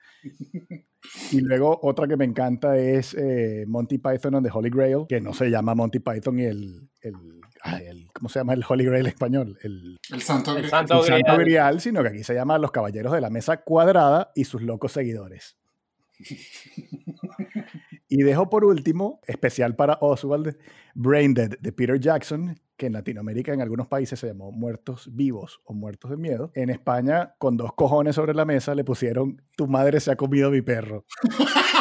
[1.32, 5.22] Y luego otra que me encanta es eh, Monty Python and the Holy Grail, que
[5.22, 9.58] no se llama Monty Python y el, el, ¿cómo se llama el Holy Grail español?
[9.62, 10.70] El, Santo, Grial.
[10.70, 11.04] Santo,
[11.38, 14.92] Grial, sino que aquí se llama Los Caballeros de la Mesa Cuadrada y sus locos
[14.92, 15.58] seguidores.
[18.10, 20.58] y dejo por último, especial para Oswald,
[20.94, 25.62] Brain Dead de Peter Jackson, que en Latinoamérica en algunos países se llamó Muertos Vivos
[25.64, 26.52] o Muertos de Miedo.
[26.56, 30.52] En España, con dos cojones sobre la mesa, le pusieron Tu madre se ha comido
[30.52, 31.06] mi perro.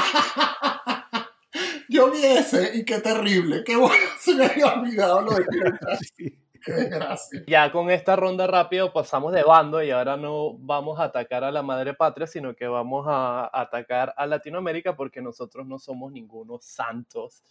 [1.88, 5.98] Yo vi ese y qué terrible, qué bueno, se me había olvidado lo de Jackson.
[6.64, 7.44] Qué desgracia.
[7.46, 11.50] Ya con esta ronda rápido pasamos de bando y ahora no vamos a atacar a
[11.50, 16.64] la madre patria, sino que vamos a atacar a Latinoamérica porque nosotros no somos ningunos
[16.64, 17.44] santos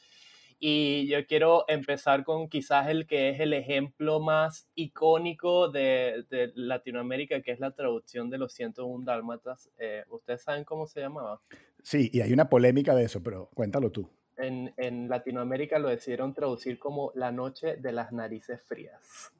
[0.65, 6.53] y yo quiero empezar con quizás el que es el ejemplo más icónico de, de
[6.55, 9.69] Latinoamérica, que es la traducción de los 101 dálmatas.
[9.77, 11.41] Eh, ¿Ustedes saben cómo se llamaba?
[11.81, 14.09] Sí, y hay una polémica de eso, pero cuéntalo tú.
[14.37, 19.33] En, en Latinoamérica lo decidieron traducir como La noche de las narices frías.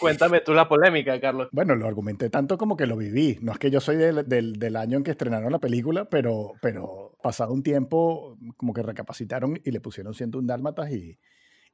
[0.00, 1.48] Cuéntame tú la polémica, Carlos.
[1.52, 3.38] Bueno, lo argumenté tanto como que lo viví.
[3.40, 7.16] No es que yo soy del, del, año en que estrenaron la película, pero, pero
[7.22, 11.18] pasado un tiempo como que recapacitaron y le pusieron 101 dálmatas y,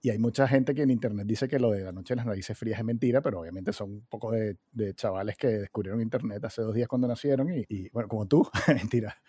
[0.03, 2.27] y hay mucha gente que en internet dice que lo de la noche de las
[2.27, 6.43] narices frías es mentira, pero obviamente son un poco de, de chavales que descubrieron internet
[6.45, 9.21] hace dos días cuando nacieron y, bueno, como tú, mentira.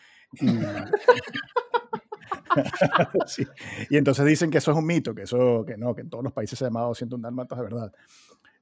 [3.90, 6.24] Y entonces dicen que eso es un mito, que eso, que no, que en todos
[6.24, 7.92] los países se ha llamado 101 dálmatas de verdad.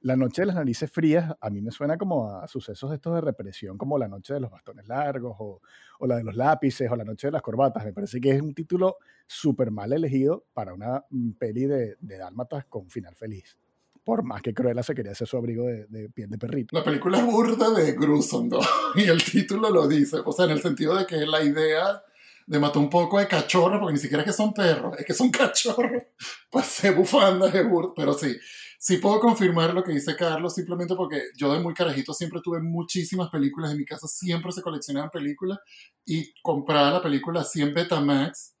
[0.02, 3.20] La noche de las narices frías a mí me suena como a sucesos estos de
[3.20, 5.60] represión, como la noche de los bastones largos o,
[5.98, 7.84] o la de los lápices o la noche de las corbatas.
[7.84, 12.16] Me parece que es un título súper mal elegido para una mm, peli de, de
[12.16, 13.58] dálmatas con final feliz.
[14.02, 16.74] Por más que Cruella se quería hacer su abrigo de, de piel de perrito.
[16.74, 18.60] La película es burda de Gruesome, ¿no?
[18.94, 20.16] Y el título lo dice.
[20.24, 22.02] O sea, en el sentido de que la idea
[22.50, 25.14] de matar un poco de cachorros, porque ni siquiera es que son perros, es que
[25.14, 26.02] son cachorros.
[26.50, 27.92] Pues se bufandas de burda.
[27.94, 28.36] Pero sí,
[28.76, 32.60] sí puedo confirmar lo que dice Carlos, simplemente porque yo de muy carajito siempre tuve
[32.60, 35.60] muchísimas películas en mi casa, siempre se coleccionaban películas
[36.04, 38.56] y compraba la película 100 Betamax.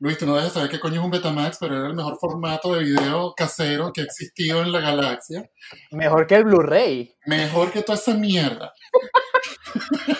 [0.00, 2.74] Luis, tú no debes saber qué coño es un Betamax, pero era el mejor formato
[2.74, 5.48] de video casero que existió en la galaxia.
[5.92, 7.14] Mejor que el Blu-ray.
[7.26, 8.72] Mejor que toda esa mierda.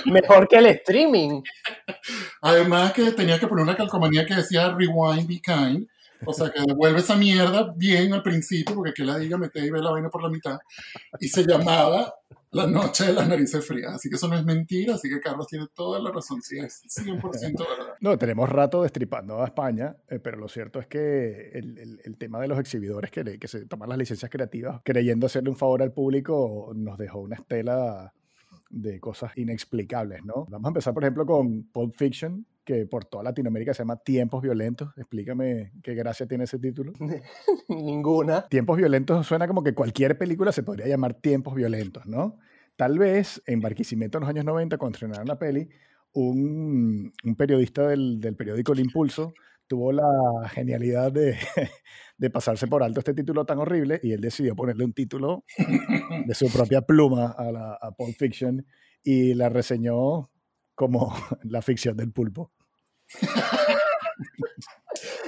[0.07, 1.43] Mejor que el streaming.
[2.43, 5.89] Además que tenía que poner una calcomanía que decía Rewind Be Kind.
[6.27, 9.71] O sea, que devuelve esa mierda bien al principio, porque que la diga, mete y
[9.71, 10.59] ve la vaina por la mitad.
[11.21, 12.15] Y se llamaba
[12.55, 13.95] La Noche de las Narices Frías.
[13.95, 16.41] Así que eso no es mentira, así que Carlos tiene toda la razón.
[16.43, 17.21] Sí, es 100%
[17.79, 17.95] verdad.
[18.01, 22.17] No, tenemos rato destripando a España, eh, pero lo cierto es que el, el- el
[22.17, 25.57] tema de los exhibidores que, le- que se toman las licencias creativas creyendo hacerle un
[25.57, 28.13] favor al público nos dejó una estela
[28.71, 30.47] de cosas inexplicables, ¿no?
[30.49, 34.43] Vamos a empezar, por ejemplo, con Pulp Fiction, que por toda Latinoamérica se llama Tiempos
[34.43, 34.93] Violentos.
[34.97, 36.93] Explícame qué gracia tiene ese título.
[37.69, 38.49] Ninguna.
[38.49, 42.39] Tiempos Violentos suena como que cualquier película se podría llamar Tiempos Violentos, ¿no?
[42.77, 45.69] Tal vez en Barquisimeto en los años 90, cuando estrenaron la peli,
[46.13, 49.35] un, un periodista del, del periódico El Impulso
[49.67, 51.37] tuvo la genialidad de,
[52.19, 55.45] de pasarse por alto este título tan horrible y él decidió ponerle un título
[56.27, 58.67] de su propia pluma a, la, a Pulp Fiction
[59.03, 60.31] y la reseñó
[60.75, 62.51] como la ficción del pulpo.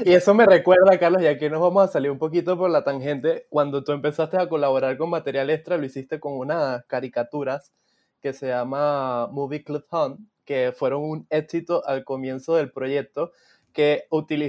[0.05, 2.85] Y eso me recuerda, Carlos, y aquí nos vamos a salir un poquito por la
[2.85, 3.47] tangente.
[3.49, 7.73] Cuando tú empezaste a colaborar con Material Extra, lo hiciste con unas caricaturas
[8.21, 13.33] que se llama Movie Club Hunt, que fueron un éxito al comienzo del proyecto,
[13.77, 14.07] que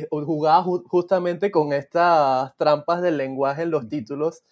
[0.10, 4.44] jugaba ju- justamente con estas trampas del lenguaje en los títulos.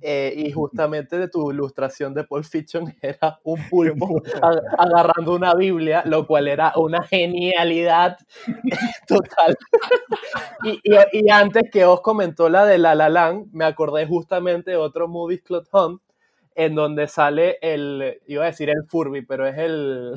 [0.00, 4.08] Eh, y justamente de tu ilustración de Pulp Fiction era un pulpo
[4.78, 8.16] agarrando una Biblia, lo cual era una genialidad
[9.06, 9.54] total.
[10.64, 14.70] y, y- y antes que os comentó la de La La Land, me acordé justamente
[14.72, 16.00] de otro Movies Club Hunt,
[16.54, 20.14] en donde sale el, iba a decir el Furby, pero es el,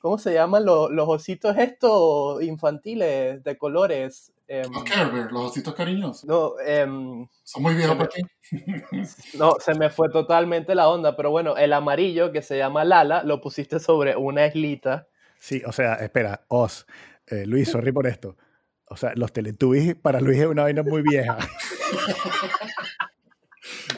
[0.00, 4.32] ¿cómo se llaman los, los ositos estos infantiles de colores?
[4.48, 6.24] Los Care Bear, los ositos cariñosos.
[6.24, 8.08] no, em, Son muy viejos Se me-
[8.80, 9.06] para ti.
[9.38, 13.22] no, se me fue totalmente la onda, pero bueno, el amarillo que se llama Lala
[13.22, 15.06] lo pusiste sobre una islita.
[15.38, 16.84] Sí, o sea, espera, Oz,
[17.28, 18.36] eh, Luis, sorry por esto.
[18.88, 21.38] O sea, los Teletubbies para Luis es una vaina muy vieja.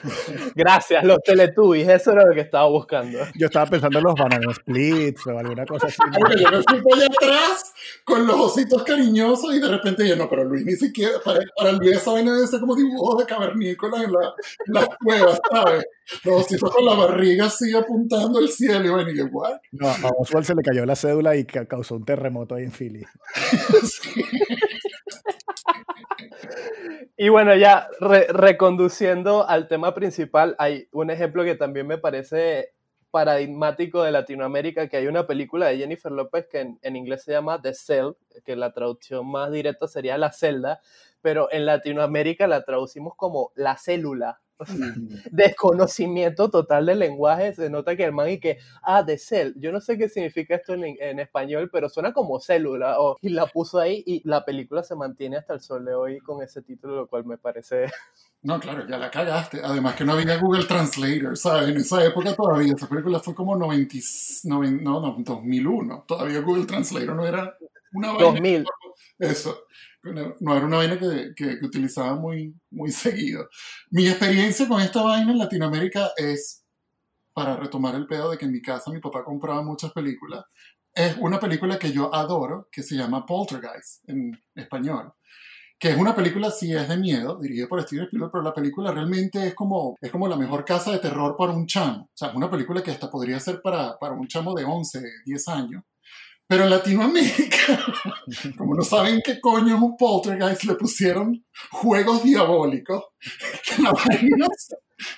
[0.55, 3.19] Gracias, los Teletubbies, eso era lo que estaba buscando.
[3.39, 5.99] Yo estaba pensando en los Banana Splits o alguna cosa así.
[6.11, 6.19] ¿no?
[6.19, 7.73] Porque yo me fui por allá atrás
[8.05, 11.73] con los ositos cariñosos y de repente yo no, pero Luis ni siquiera, para, para
[11.73, 14.21] Luis esa vaina debe ser como dibujos de cavernícolas en, la,
[14.67, 15.85] en las cuevas, ¿sabes?
[16.25, 19.59] Los ositos con la barriga así apuntando al cielo y bueno, y yo, ¿what?
[19.73, 22.73] No, a Oswald se le cayó la cédula y ca- causó un terremoto ahí en
[22.73, 23.05] Philly.
[23.83, 24.25] Sí.
[27.17, 32.73] Y bueno, ya re- reconduciendo al tema principal, hay un ejemplo que también me parece
[33.11, 37.61] paradigmático de Latinoamérica, que hay una película de Jennifer López que en inglés se llama
[37.61, 38.13] The Cell,
[38.45, 40.81] que la traducción más directa sería La Celda,
[41.21, 44.41] pero en Latinoamérica la traducimos como La Célula.
[44.63, 44.95] O sea,
[45.31, 49.73] desconocimiento total del lenguaje, se nota que el man y que, ah, de cell, yo
[49.73, 53.47] no sé qué significa esto en, en español, pero suena como célula, o, y la
[53.47, 56.97] puso ahí y la película se mantiene hasta el sol de hoy con ese título,
[56.97, 57.87] lo cual me parece...
[58.45, 59.61] No, claro, ya la cagaste.
[59.63, 61.69] Además que no había Google Translator, ¿sabes?
[61.69, 63.95] En esa época todavía, esa película fue como 90,
[64.49, 66.05] noven- no, no, 2001.
[66.09, 67.57] Todavía Google Translator no era
[67.93, 68.25] una vaina.
[68.25, 68.65] 2000.
[69.21, 69.61] Eso.
[70.05, 73.49] No, era una vaina que, que, que utilizaba muy, muy seguido.
[73.91, 76.65] Mi experiencia con esta vaina en Latinoamérica es,
[77.33, 80.45] para retomar el pedo de que en mi casa mi papá compraba muchas películas,
[80.95, 85.13] es una película que yo adoro, que se llama Poltergeist en español
[85.83, 88.93] que es una película, sí es de miedo, dirigida por Steven Spielberg, pero la película
[88.93, 92.05] realmente es como, es como la mejor casa de terror para un chamo.
[92.05, 95.03] O sea, es una película que hasta podría ser para, para un chamo de 11,
[95.27, 95.83] 10 años.
[96.47, 97.79] Pero en Latinoamérica,
[98.59, 103.05] como no saben qué coño es un poltergeist, le pusieron juegos diabólicos.
[103.65, 104.47] Que la vaina,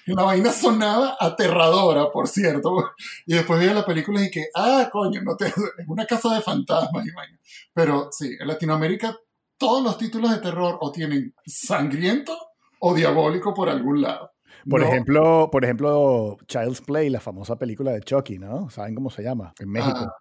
[0.04, 2.92] que la vaina sonaba aterradora, por cierto.
[3.26, 5.54] Y después veía la película y que, ah, coño, no te, es
[5.88, 7.38] una casa de fantasmas y vaina.
[7.72, 9.16] Pero sí, en Latinoamérica
[9.56, 12.36] todos los títulos de terror o tienen sangriento
[12.80, 14.32] o diabólico por algún lado.
[14.68, 14.86] Por, No.
[14.88, 18.68] ejemplo, por ejemplo, Child's Play, la famosa película de Chucky, ¿no?
[18.70, 19.52] ¿Saben cómo se llama?
[19.58, 19.96] En México.
[20.00, 20.12] Ah,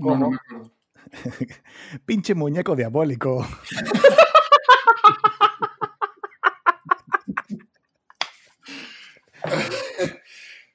[0.00, 0.72] no, no me acuerdo.
[2.06, 3.46] Pinche muñeco diabólico.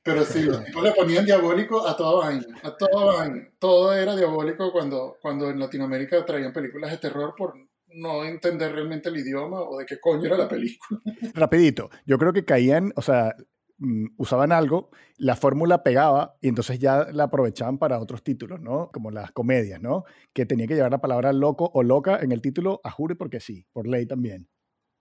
[0.03, 3.49] Pero sí, los tipos le ponían diabólico a toda vaina, a toda vaina.
[3.57, 7.55] Todo era diabólico cuando, cuando en Latinoamérica traían películas de terror por
[7.87, 11.01] no entender realmente el idioma o de qué coño era la película.
[11.33, 13.35] Rapidito, yo creo que caían, o sea,
[13.77, 18.89] mm, usaban algo, la fórmula pegaba y entonces ya la aprovechaban para otros títulos, ¿no?
[18.91, 20.03] Como las comedias, ¿no?
[20.33, 23.39] Que tenía que llevar la palabra loco o loca en el título, a jure porque
[23.39, 24.47] sí, por ley también.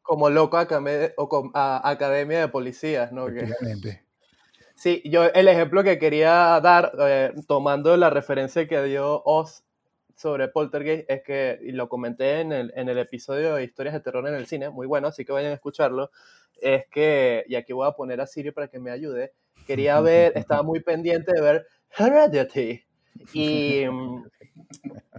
[0.03, 0.59] Como loco
[1.17, 3.29] o com- a- academia de policías, ¿no?
[3.29, 4.03] Efectivamente.
[4.77, 9.64] Sí, yo el ejemplo que quería dar, eh, tomando la referencia que dio Oz
[10.15, 14.01] sobre Poltergeist, es que, y lo comenté en el, en el episodio de Historias de
[14.01, 16.11] Terror en el Cine, muy bueno, así que vayan a escucharlo,
[16.61, 19.33] es que, y aquí voy a poner a Siri para que me ayude,
[19.67, 22.85] quería ver, estaba muy pendiente de ver Heredity,
[23.33, 24.25] y, mm,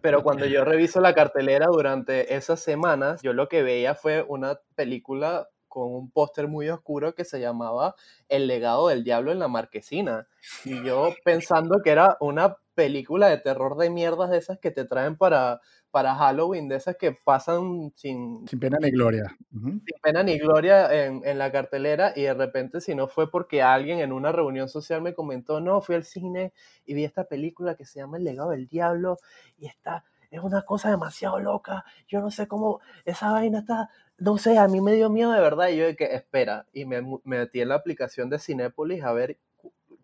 [0.02, 4.60] pero cuando yo reviso la cartelera durante esas semanas, yo lo que veía fue una
[4.76, 7.96] película con un póster muy oscuro que se llamaba
[8.30, 10.28] El legado del diablo en la marquesina.
[10.64, 14.86] Y yo pensando que era una película de terror de mierdas de esas que te
[14.86, 19.36] traen para, para Halloween, de esas que pasan sin, Sin pena ni gloria.
[19.51, 23.61] Sin pena ni gloria en, en la cartelera y de repente si no fue porque
[23.61, 26.53] alguien en una reunión social me comentó, no, fui al cine
[26.86, 29.17] y vi esta película que se llama El legado del diablo
[29.57, 34.38] y está, es una cosa demasiado loca, yo no sé cómo, esa vaina está, no
[34.38, 37.01] sé, a mí me dio miedo de verdad y yo de que, espera, y me,
[37.01, 39.38] me metí en la aplicación de Cinépolis a ver,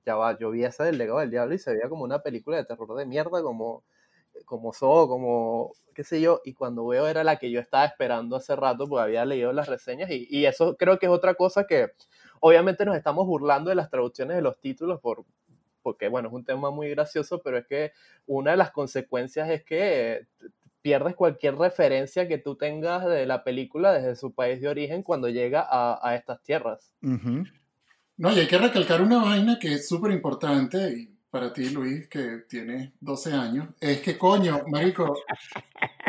[0.05, 2.57] ya va, yo vi esa del legado del diablo y se veía como una película
[2.57, 3.83] de terror de mierda, como
[4.45, 8.37] como So, como qué sé yo, y cuando veo era la que yo estaba esperando
[8.37, 11.67] hace rato porque había leído las reseñas y, y eso creo que es otra cosa
[11.67, 11.91] que
[12.39, 15.25] obviamente nos estamos burlando de las traducciones de los títulos por,
[15.81, 17.91] porque bueno, es un tema muy gracioso, pero es que
[18.25, 20.27] una de las consecuencias es que
[20.81, 25.29] pierdes cualquier referencia que tú tengas de la película desde su país de origen cuando
[25.29, 26.93] llega a, a estas tierras.
[27.03, 27.43] Ujú.
[28.21, 32.07] No, y hay que recalcar una vaina que es súper importante y para ti, Luis,
[32.07, 35.17] que tienes 12 años, es que coño, marico,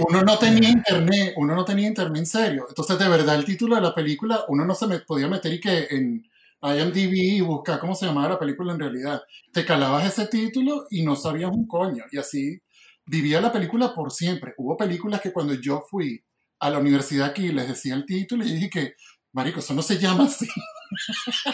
[0.07, 2.67] uno no tenía internet, uno no tenía internet en serio.
[2.69, 5.87] Entonces, de verdad, el título de la película, uno no se podía meter y que
[5.89, 6.23] en
[6.61, 9.23] IMDb y buscar cómo se llamaba la película en realidad.
[9.51, 12.05] Te calabas ese título y no sabías un coño.
[12.13, 12.61] Y así
[13.07, 14.53] vivía la película por siempre.
[14.59, 16.23] Hubo películas que cuando yo fui
[16.59, 18.95] a la universidad aquí les decía el título y dije que,
[19.33, 20.47] marico, eso no se llama así.
[20.47, 21.51] Sí.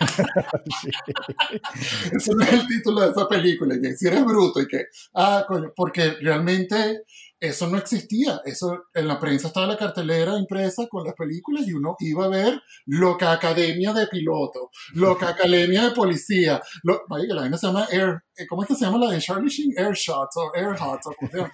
[2.12, 5.44] Eso no es el título de esa película, que si eres bruto y que, ah,
[5.46, 7.02] coño, porque realmente
[7.40, 8.40] eso no existía.
[8.44, 12.28] Eso en la prensa estaba la cartelera impresa con las películas y uno iba a
[12.28, 16.60] ver Loca Academia de Piloto, Loca Academia de Policía.
[16.82, 19.20] Lo, vaya, la vaina se llama Air, eh, ¿cómo es que se llama la de
[19.20, 19.72] Charlie Sheen?
[19.78, 21.52] Air Shots o Air Hots o ¿cómo se llama?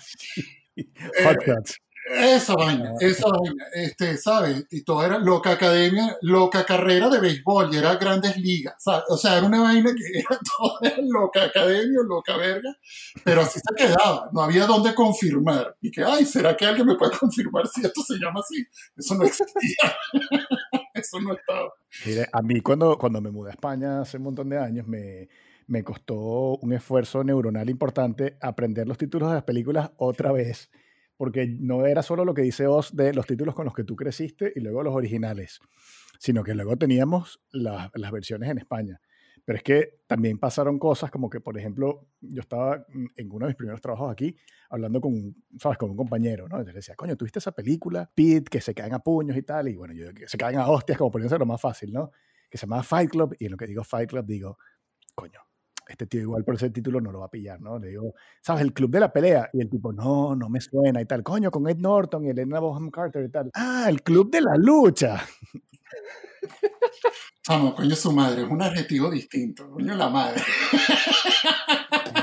[1.25, 1.77] Hot Eh, Shots.
[2.11, 4.66] Esa vaina, esa vaina, este, ¿sabes?
[4.70, 9.05] Y todo era loca academia, loca carrera de béisbol y era grandes ligas, ¿sabes?
[9.09, 12.74] O sea, era una vaina que era todo era loca academia, loca verga,
[13.24, 15.76] pero así se quedaba, no había dónde confirmar.
[15.80, 18.64] Y que, ay, ¿será que alguien me puede confirmar si esto se llama así?
[18.96, 19.96] Eso no existía,
[20.94, 21.72] eso no estaba.
[22.05, 25.28] Mire, a mí cuando, cuando me mudé a España hace un montón de años me,
[25.66, 30.70] me costó un esfuerzo neuronal importante aprender los títulos de las películas otra vez,
[31.23, 33.95] porque no era solo lo que dice Oz de los títulos con los que tú
[33.95, 35.61] creciste y luego los originales,
[36.18, 39.01] sino que luego teníamos las, las versiones en España.
[39.45, 43.51] Pero es que también pasaron cosas como que, por ejemplo, yo estaba en uno de
[43.51, 44.37] mis primeros trabajos aquí
[44.68, 45.79] hablando con, ¿sabes?
[45.79, 46.57] con un compañero, ¿no?
[46.57, 48.11] Entonces le decía, coño, ¿tuviste esa película?
[48.12, 50.68] Pete, que se caen a puños y tal, y bueno, yo, que se caen a
[50.68, 52.11] hostias, como poniéndose lo más fácil, ¿no?
[52.51, 54.59] Que se llama Fight Club, y en lo que digo Fight Club digo,
[55.14, 55.39] coño,
[55.93, 57.78] este tío igual por ese título no lo va a pillar, ¿no?
[57.78, 58.62] Le digo, ¿sabes?
[58.62, 59.49] El club de la pelea.
[59.53, 61.22] Y el tipo, no, no me suena y tal.
[61.22, 63.51] Coño, con Ed Norton y Elena Bonham Carter y tal.
[63.55, 65.22] Ah, el club de la lucha.
[67.49, 70.40] Vamos, coño, su madre, es un adjetivo distinto, coño, la madre.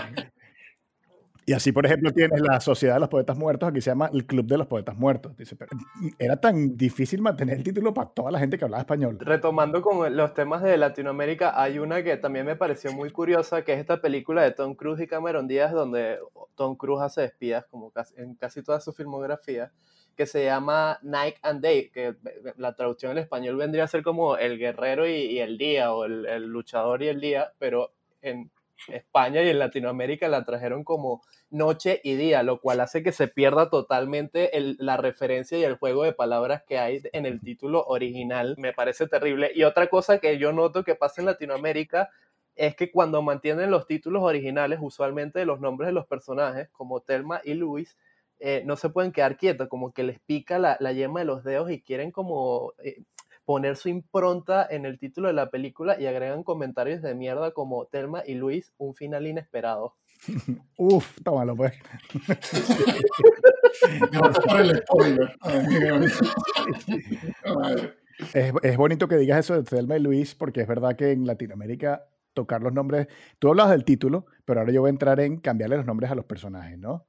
[1.50, 4.28] Y así, por ejemplo, tienes la Sociedad de los Poetas Muertos, aquí se llama el
[4.28, 5.36] Club de los Poetas Muertos.
[5.36, 5.72] Dice, pero
[6.20, 9.18] era tan difícil mantener el título para toda la gente que hablaba español.
[9.20, 13.74] Retomando con los temas de Latinoamérica, hay una que también me pareció muy curiosa, que
[13.74, 16.20] es esta película de Tom Cruise y Cameron Díaz, donde
[16.54, 19.72] Tom Cruise hace espías, como casi- en casi toda su filmografía,
[20.16, 22.14] que se llama Night and Day, que
[22.58, 26.06] la traducción en español vendría a ser como el guerrero y, y el día, o
[26.06, 27.92] el, el luchador y el día, pero
[28.22, 28.52] en,
[28.88, 33.28] España y en Latinoamérica la trajeron como noche y día, lo cual hace que se
[33.28, 38.56] pierda totalmente la referencia y el juego de palabras que hay en el título original.
[38.58, 39.52] Me parece terrible.
[39.54, 42.10] Y otra cosa que yo noto que pasa en Latinoamérica
[42.56, 47.42] es que cuando mantienen los títulos originales, usualmente los nombres de los personajes, como Telma
[47.44, 47.98] y Luis,
[48.40, 51.72] eh, no se pueden quedar quietos, como que les pica la, yema de los dedos
[51.72, 53.02] y quieren como eh,
[53.50, 57.88] poner su impronta en el título de la película y agregan comentarios de mierda como
[57.88, 59.96] Telma y Luis, un final inesperado.
[60.78, 61.74] Uf, tómalo pues.
[68.34, 71.26] Es, es, bonito que digas eso de Telma y Luis porque es verdad que en
[71.26, 73.08] Latinoamérica tocar los nombres,
[73.40, 76.16] tú hablas del título, pero ahora yo voy a entrar en cambiarle los nombres a
[76.16, 77.09] los personajes, ¿no?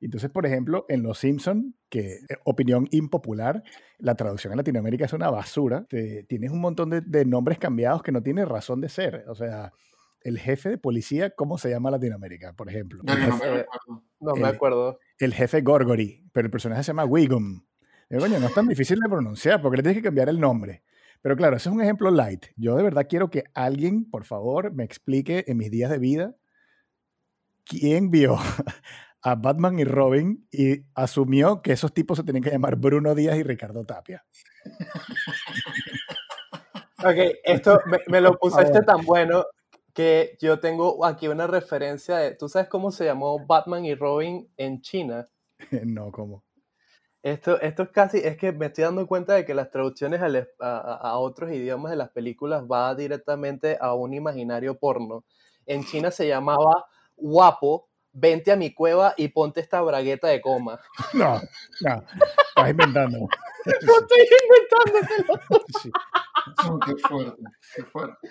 [0.00, 3.62] Entonces, por ejemplo, en Los Simpson, que eh, opinión impopular,
[3.98, 5.86] la traducción en Latinoamérica es una basura.
[6.28, 9.24] tienes un montón de, nombres cambiados que no tienen razón de ser.
[9.28, 9.72] O sea,
[10.22, 13.02] el jefe de policía, ¿cómo se llama Latinoamérica, por ejemplo?
[14.22, 14.98] No, me acuerdo.
[15.18, 17.62] El, jefe Gorgory, pero el personaje se llama Wiggum.
[18.18, 20.82] Coño, no es tan difícil de pronunciar porque le tienes que cambiar el nombre.
[21.22, 22.46] Pero claro, ese es un ejemplo light.
[22.56, 26.34] Yo de verdad quiero que alguien, por favor, me explique en mis días de vida
[27.64, 28.36] quién vio
[29.22, 33.36] a Batman y Robin y asumió que esos tipos se tenían que llamar Bruno Díaz
[33.36, 34.24] y Ricardo Tapia.
[37.02, 39.44] Ok, esto me, lo pusiste tan bueno
[39.94, 44.48] que yo tengo aquí una referencia de, ¿tú sabes cómo se llamó Batman y Robin
[44.56, 45.28] en China?
[45.84, 46.44] no, ¿cómo?
[47.22, 50.78] Esto, esto es casi, es que me estoy dando cuenta de que las traducciones a,
[50.80, 55.24] a, otros idiomas de las películas va directamente a un imaginario porno.
[55.66, 60.80] En China se llamaba guapo vente a mi cueva y ponte esta bragueta de coma.
[61.14, 61.40] No,
[61.80, 62.04] no,
[62.56, 63.18] estás inventando.
[63.82, 65.40] no estoy inventándotelo.
[65.82, 65.90] Sí.
[66.86, 67.42] qué fuerte,
[67.74, 68.28] qué fuerte.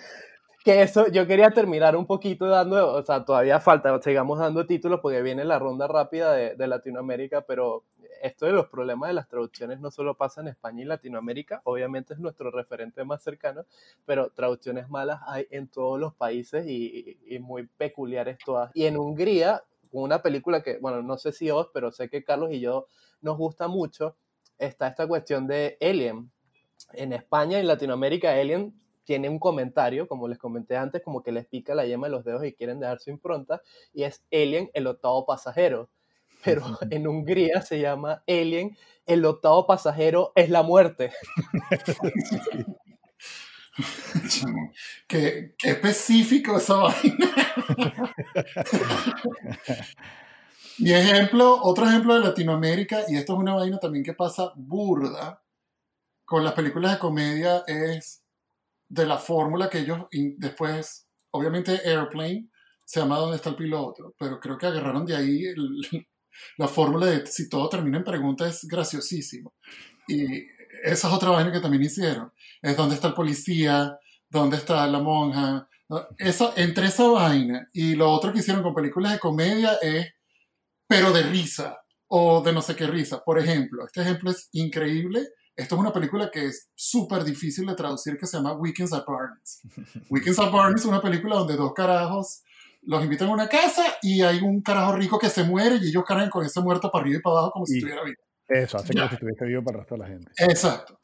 [0.64, 5.00] Que eso, yo quería terminar un poquito dando, o sea, todavía falta, sigamos dando títulos
[5.00, 7.84] porque viene la ronda rápida de, de Latinoamérica, pero
[8.20, 12.14] esto de los problemas de las traducciones no solo pasa en España y Latinoamérica, obviamente
[12.14, 13.64] es nuestro referente más cercano,
[14.04, 18.70] pero traducciones malas hay en todos los países y, y muy peculiares todas.
[18.74, 19.62] Y en Hungría,
[19.92, 22.86] una película que, bueno, no sé si os, pero sé que Carlos y yo
[23.20, 24.16] nos gusta mucho,
[24.58, 26.30] está esta cuestión de Alien.
[26.92, 28.74] En España y en Latinoamérica, Alien
[29.04, 32.24] tiene un comentario, como les comenté antes, como que les pica la yema de los
[32.24, 33.60] dedos y quieren dejar su impronta,
[33.92, 35.90] y es Alien, el octavo pasajero.
[36.44, 38.76] Pero en Hungría se llama Alien,
[39.06, 41.12] el octavo pasajero es la muerte.
[45.06, 47.49] qué, específico esa vaina.
[50.78, 55.42] Mi ejemplo, otro ejemplo de Latinoamérica, y esto es una vaina también que pasa burda
[56.24, 58.22] con las películas de comedia, es
[58.88, 62.48] de la fórmula que ellos después, obviamente Airplane
[62.84, 64.14] se llama ¿Dónde está el piloto?
[64.18, 65.44] Pero creo que agarraron de ahí
[66.58, 69.54] la fórmula de si todo termina en pregunta es graciosísimo.
[70.08, 70.24] Y
[70.82, 72.32] esa es otra vaina que también hicieron.
[72.60, 73.96] Es dónde está el policía,
[74.28, 75.68] dónde está la monja.
[76.18, 80.08] Eso, entre esa vaina y lo otro que hicieron con películas de comedia es,
[80.86, 81.78] pero de risa
[82.08, 83.22] o de no sé qué risa.
[83.24, 85.28] Por ejemplo, este ejemplo es increíble.
[85.56, 89.04] Esto es una película que es súper difícil de traducir que se llama Weekends at
[89.06, 89.60] Barnes.
[90.10, 92.42] Weekends at Barnes es una película donde dos carajos
[92.82, 96.04] los invitan a una casa y hay un carajo rico que se muere y ellos
[96.06, 98.22] cargan con ese muerto para arriba y para abajo como si estuviera vivo.
[98.48, 100.32] Eso, hace como si estuviese vivo para el resto de la gente.
[100.36, 100.98] Exacto.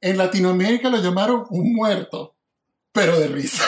[0.00, 2.36] En Latinoamérica lo llamaron un muerto,
[2.92, 3.64] pero de risa.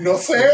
[0.00, 0.44] no sé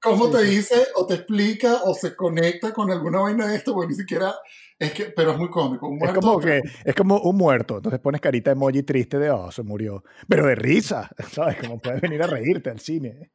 [0.00, 3.88] cómo te dice o te explica o se conecta con alguna vaina de esto, porque
[3.88, 4.34] ni siquiera
[4.78, 5.90] es que, pero es muy cómico.
[6.00, 9.62] es como que es como un muerto, entonces pones carita emoji triste de oh, se
[9.62, 11.56] murió, pero de risa, ¿sabes?
[11.58, 13.30] Como puedes venir a reírte al cine.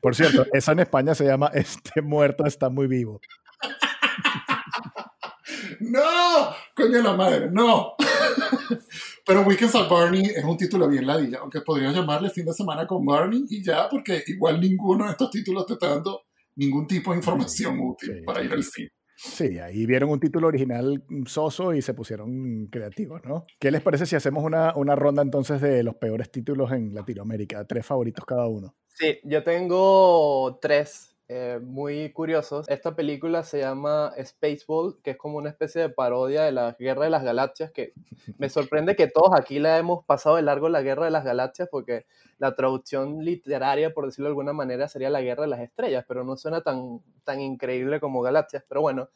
[0.00, 3.20] Por cierto, esa en España se llama Este muerto está muy vivo.
[5.80, 6.54] ¡No!
[6.74, 7.94] Coño la madre, no.
[9.26, 12.86] Pero Weekends at Barney es un título bien ladilla, aunque podrías llamarle fin de semana
[12.86, 16.22] con Barney y ya, porque igual ninguno de estos títulos te está dando
[16.56, 18.90] ningún tipo de información útil para ir al cine.
[19.16, 23.46] Sí, ahí vieron un título original soso y se pusieron creativos, ¿no?
[23.60, 27.64] ¿Qué les parece si hacemos una, una ronda entonces de los peores títulos en Latinoamérica?
[27.64, 28.74] Tres favoritos cada uno.
[28.88, 32.68] Sí, yo tengo tres eh, muy curiosos.
[32.68, 37.04] Esta película se llama Spaceball, que es como una especie de parodia de la Guerra
[37.04, 37.94] de las Galaxias, que
[38.38, 41.68] me sorprende que todos aquí la hemos pasado de largo la Guerra de las Galaxias,
[41.70, 42.04] porque
[42.38, 46.24] la traducción literaria, por decirlo de alguna manera, sería la Guerra de las Estrellas, pero
[46.24, 48.64] no suena tan, tan increíble como Galaxias.
[48.68, 49.08] Pero bueno,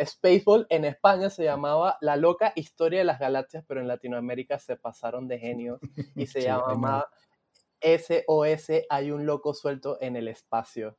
[0.00, 4.76] Spaceball en España se llamaba La loca historia de las galaxias, pero en Latinoamérica se
[4.76, 5.80] pasaron de genio
[6.14, 7.08] y se llamaba
[7.80, 10.96] SOS, hay un loco suelto en el espacio.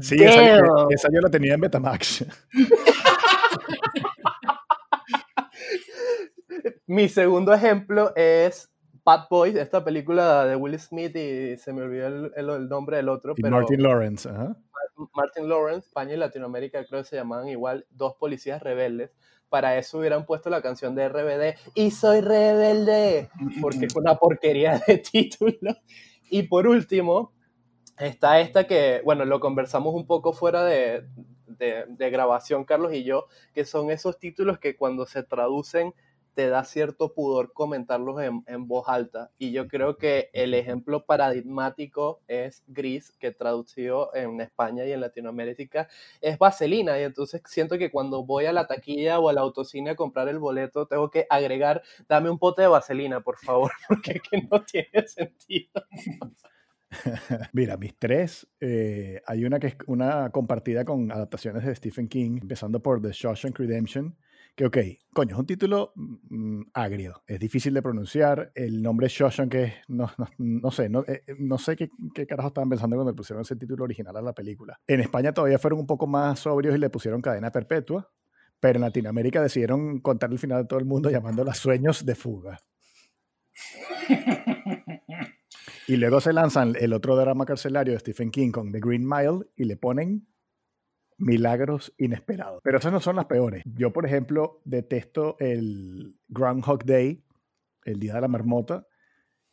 [0.00, 0.58] Sí, esa,
[0.90, 2.24] esa, yo la tenía en Betamax.
[6.86, 8.70] Mi segundo ejemplo es
[9.04, 13.34] Bad Boys, esta película de Will Smith y se me olvidó el, nombre del otro.
[13.34, 14.28] pero Martin Lawrence.
[15.14, 19.10] Martin Lawrence, España y Latinoamérica creo que se llamaban igual dos policías rebeldes.
[19.48, 23.30] Para eso hubieran puesto la canción de RBD y soy rebelde,
[23.62, 25.74] porque es una porquería de título.
[26.30, 27.32] Y por último,
[28.00, 31.04] está esta que, bueno, lo conversamos un poco fuera de,
[31.46, 35.94] de, grabación, Carlos y yo, que son esos títulos que cuando se traducen
[36.34, 39.32] te da cierto pudor comentarlos en, en, voz alta.
[39.40, 45.00] Y yo creo que el ejemplo paradigmático es Gris, que traducido en España y en
[45.00, 45.88] Latinoamérica
[46.20, 46.96] es Vaselina.
[47.00, 50.38] Y entonces siento que cuando voy a la taquilla o al autocine a comprar el
[50.38, 55.08] boleto, tengo que agregar, dame un pote de Vaselina, por favor, porque que no tiene
[55.08, 55.82] sentido.
[57.52, 62.38] Mira, mis tres, eh, hay una que es una compartida con adaptaciones de Stephen King,
[62.40, 64.16] empezando por The Shawshank Redemption,
[64.56, 64.76] que ok,
[65.12, 70.10] coño, es un título mm, agrio, es difícil de pronunciar, el nombre Shawshank es, no,
[70.38, 73.84] no, sé, no, eh, no sé qué, qué carajo estaban pensando cuando pusieron ese título
[73.84, 74.80] original a la película.
[74.86, 78.10] En España todavía fueron un poco más sobrios y le pusieron cadena perpetua,
[78.58, 82.58] pero en Latinoamérica decidieron contar el final de todo el mundo llamándola Sueños de Fuga.
[85.88, 89.46] Y luego se lanzan el otro drama carcelario de Stephen King con The Green Mile
[89.56, 90.28] y le ponen
[91.16, 92.60] milagros inesperados.
[92.62, 93.62] Pero esas no son las peores.
[93.64, 97.24] Yo, por ejemplo, detesto el Groundhog Day,
[97.84, 98.86] el Día de la Marmota,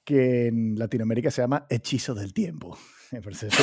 [0.04, 2.78] que en Latinoamérica se llama Hechizo del Tiempo.
[3.14, 3.48] Me parece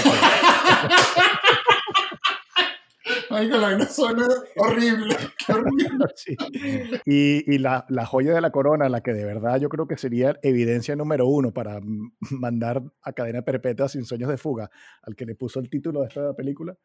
[3.33, 5.17] Ay, que la suena horrible.
[7.05, 10.95] Y, la, joya de la corona, la que de verdad yo creo que sería evidencia
[10.97, 11.81] número uno para
[12.31, 14.71] mandar a cadena perpetua sin sueños de fuga,
[15.03, 16.77] al que le puso el título de esta película,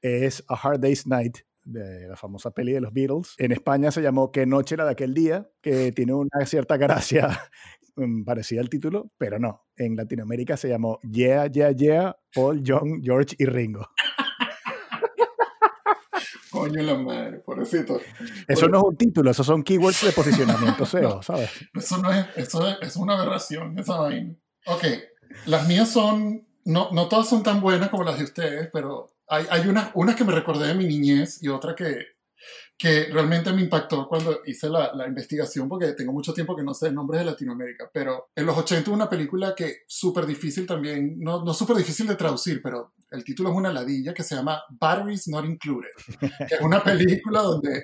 [0.00, 3.34] es A Hard Day's Night, de la famosa peli de los Beatles.
[3.38, 7.28] En España se llamó Qué noche era de aquel día, que tiene una cierta gracia
[7.96, 9.64] mm, parecida al título, pero no.
[9.76, 13.88] En Latinoamérica se llamó Yeah, Yeah, Yeah, Paul, John, George y Ringo.
[16.62, 18.00] Coño la madre, pobrecito.
[18.46, 21.50] Eso no es un título, esos son keywords de posicionamiento SEO, ¿sabes?
[21.74, 24.32] Eso no es, eso es, una aberración, esa vaina.
[24.66, 24.84] Ok,
[25.46, 29.44] las mías son, no, no todas son tan buenas como las de ustedes, pero hay,
[29.50, 32.06] hay unas, unas que me recordé de mi niñez y otra que,
[32.76, 36.74] que realmente me impactó cuando hice la, la, investigación, porque tengo mucho tiempo que no
[36.74, 41.44] sé nombres de Latinoamérica, pero en los 80 una película que súper difícil también, no,
[41.44, 45.28] no súper difícil de traducir, pero el título es una ladilla que se llama Batteries
[45.28, 45.90] Not Included,
[46.48, 47.82] que es una película donde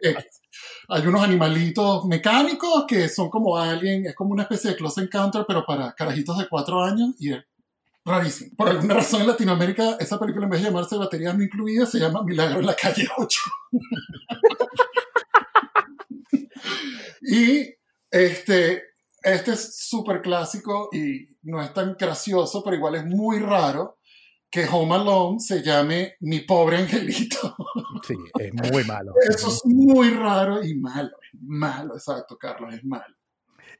[0.88, 5.44] hay unos animalitos mecánicos que son como alguien, es como una especie de close encounter,
[5.46, 7.44] pero para carajitos de cuatro años y es
[8.08, 8.50] rarísimo.
[8.56, 11.98] Por alguna razón en Latinoamérica, esa película en vez de llamarse Baterías No Incluidas, se
[11.98, 13.40] llama Milagro en la calle 8.
[17.22, 17.74] y
[18.10, 18.82] este,
[19.22, 23.98] este es súper clásico y no es tan gracioso, pero igual es muy raro
[24.50, 27.54] que Home Alone se llame Mi pobre angelito.
[28.06, 29.12] Sí, es muy malo.
[29.28, 31.10] Eso es muy raro y malo.
[31.40, 33.14] Malo, exacto, Carlos, es malo.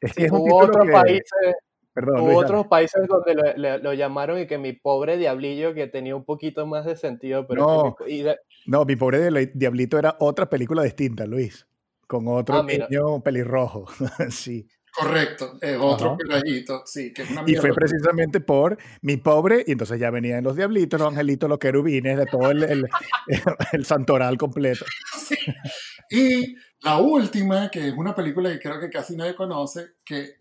[0.01, 1.55] Es que hubo otros países.
[1.93, 6.67] Perdón, otros países donde lo, llamaron y que mi pobre diablillo que tenía un poquito
[6.67, 8.25] más de sentido, pero no, mi,
[8.67, 11.67] no, mi pobre diablito era otra película distinta, Luis,
[12.07, 13.87] con otro ah, niño pelirrojo,
[14.31, 14.69] sí.
[14.91, 20.01] Correcto, otro peladito, sí, que es una Y fue precisamente por mi pobre, y entonces
[20.01, 22.89] ya venían los diablitos, los angelitos, los querubines, de todo el, el,
[23.85, 24.85] santoral completo.
[26.11, 30.37] Y la última, que es una película que creo que casi nadie conoce, que,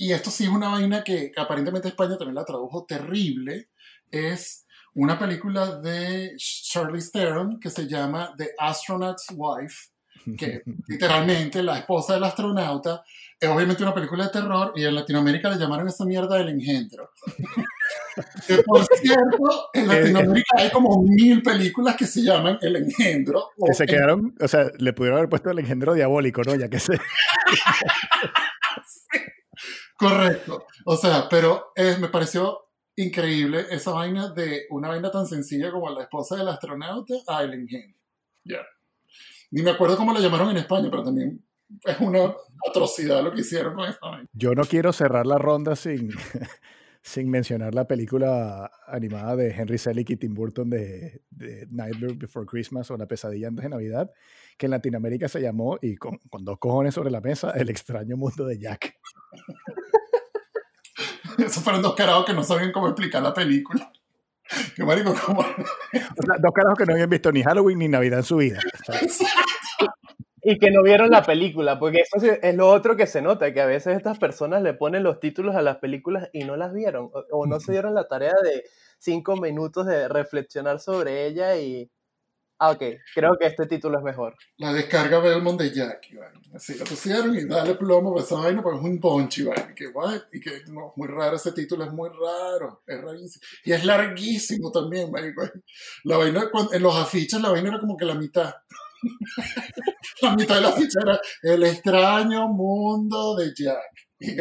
[0.00, 3.68] y esto sí es una vaina que, que aparentemente España también la tradujo terrible,
[4.10, 9.90] es una película de Charlie Theron que se llama The Astronaut's Wife,
[10.38, 13.04] que literalmente la esposa del astronauta,
[13.38, 17.10] es obviamente una película de terror y en Latinoamérica le llamaron esa mierda el engendro.
[18.48, 23.50] que por cierto, en Latinoamérica hay como mil películas que se llaman El engendro.
[23.66, 26.54] Que se quedaron, o sea, le pudieron haber puesto el engendro diabólico, ¿no?
[26.54, 26.94] Ya que se...
[30.00, 30.66] Correcto.
[30.86, 36.02] O sea, pero me pareció increíble esa vaina de una vaina tan sencilla como la
[36.02, 37.98] esposa del astronauta a el engendro.
[38.44, 38.60] Ya.
[39.50, 41.44] Ni me acuerdo cómo lo llamaron en España, pero también
[41.84, 42.34] es una
[42.66, 43.98] atrocidad lo que hicieron con esa
[44.32, 46.10] Yo no quiero cerrar la ronda sin,
[47.02, 52.46] sin mencionar la película animada de Henry Selick y Tim Burton de, de, Nightmare Before
[52.46, 54.10] Christmas o La pesadilla antes de Navidad,
[54.56, 58.16] que en Latinoamérica se llamó, y con, con dos cojones sobre la mesa, El extraño
[58.16, 58.98] mundo de Jack.
[61.46, 63.90] Esos fueron dos carajos que no sabían cómo explicar la película.
[64.74, 65.42] Que marico, como...
[65.42, 68.58] dos carajos que no habían visto ni Halloween ni Navidad en su vida.
[70.42, 73.60] Y que no vieron la película, porque eso es lo otro que se nota, que
[73.60, 77.12] a veces estas personas le ponen los títulos a las películas y no las vieron,
[77.30, 78.64] o, no se dieron la tarea de
[78.98, 81.88] cinco minutos de reflexionar sobre ella y...
[82.62, 82.82] Ah, ok,
[83.14, 84.36] creo que este título es mejor.
[84.58, 86.34] La descarga Belmont de Jack, Iván.
[86.54, 89.70] Así lo pusieron y dale plomo a esa vaina, porque es un poncho, Iván.
[89.70, 93.46] Y que, guay, y que no, muy raro ese título, es muy raro, es rarísimo.
[93.64, 95.42] Y es larguísimo también, marico.
[96.04, 98.54] La vaina, en los afiches la vaina era como que la mitad.
[100.20, 104.08] la mitad de la ficha era El extraño mundo de Jack.
[104.18, 104.36] Y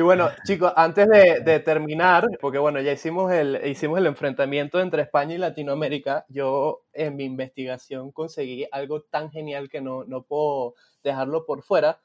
[0.00, 5.34] bueno, chicos, antes de, terminar, porque bueno, ya hicimos el, hicimos el enfrentamiento entre España
[5.34, 11.44] y Latinoamérica, yo en mi investigación conseguí algo tan genial que no, no puedo dejarlo
[11.46, 12.00] por fuera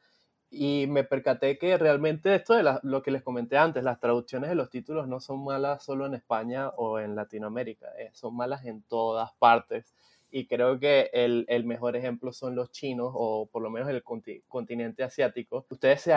[0.52, 4.56] y me percaté que realmente esto de lo que les comenté antes, las traducciones de
[4.56, 8.82] los títulos no son malas solo en España o en Latinoamérica, eh, son malas en
[8.84, 9.94] todas partes
[10.32, 14.04] y creo que el, el, mejor ejemplo son los chinos o por lo menos el
[14.04, 15.66] continente asiático.
[15.70, 16.14] ¿Ustedes se,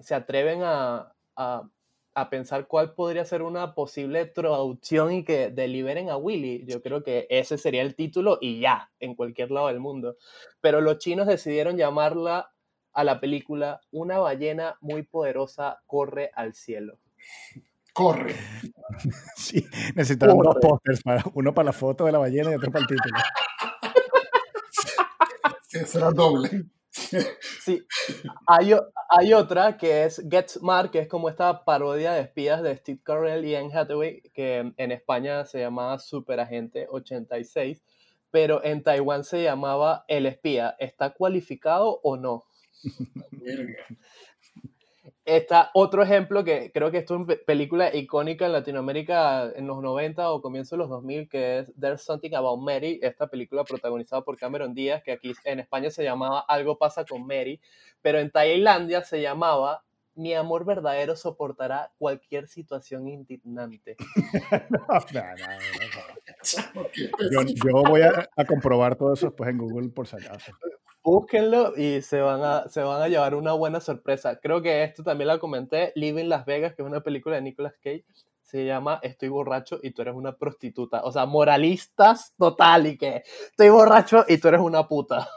[0.00, 1.68] se atreven a, a,
[2.14, 6.64] a, pensar cuál podría ser una posible traducción y que deliberen a Willy?
[6.66, 10.16] Yo creo que ese sería el título y ya, en cualquier lado del mundo.
[10.60, 12.50] Pero los chinos decidieron llamarla
[12.92, 16.98] a la película Una ballena muy poderosa corre al cielo
[17.94, 18.34] corre.
[19.36, 21.00] Sí, necesitaron dos pósters,
[21.34, 23.18] uno para la foto de la ballena y otro para el título.
[25.72, 26.64] Eso era doble.
[26.94, 27.84] Sí,
[28.46, 28.72] hay,
[29.08, 33.00] hay, otra que es Get Smart, que es como esta parodia de espías de Steve
[33.02, 37.82] Carell y Anne Hathaway, que en España se llamaba Superagente 86,
[38.30, 40.76] pero en Taiwán se llamaba El Espía.
[40.78, 42.44] ¿Está cualificado o no?
[45.24, 50.30] Está otro ejemplo que creo que es una película icónica en Latinoamérica en los 90
[50.30, 54.36] o comienzo de los 2000, que es There's Something About Mary, esta película protagonizada por
[54.36, 57.58] Cameron Díaz, que aquí en España se llamaba Algo pasa con Mary,
[58.02, 59.82] pero en Tailandia se llamaba
[60.14, 63.96] Mi amor verdadero soportará cualquier situación indignante.
[67.64, 70.52] yo, voy a, a, comprobar todo eso después en Google por si acaso
[71.04, 74.40] búsquenlo y se van, a, se van a llevar una buena sorpresa.
[74.40, 77.74] Creo que esto también la comenté, Living Las Vegas, que es una película de Nicolas
[77.82, 78.04] Cage,
[78.42, 81.02] se llama Estoy borracho y tú eres una prostituta.
[81.04, 85.28] O sea, moralistas total y que estoy borracho y tú eres una puta.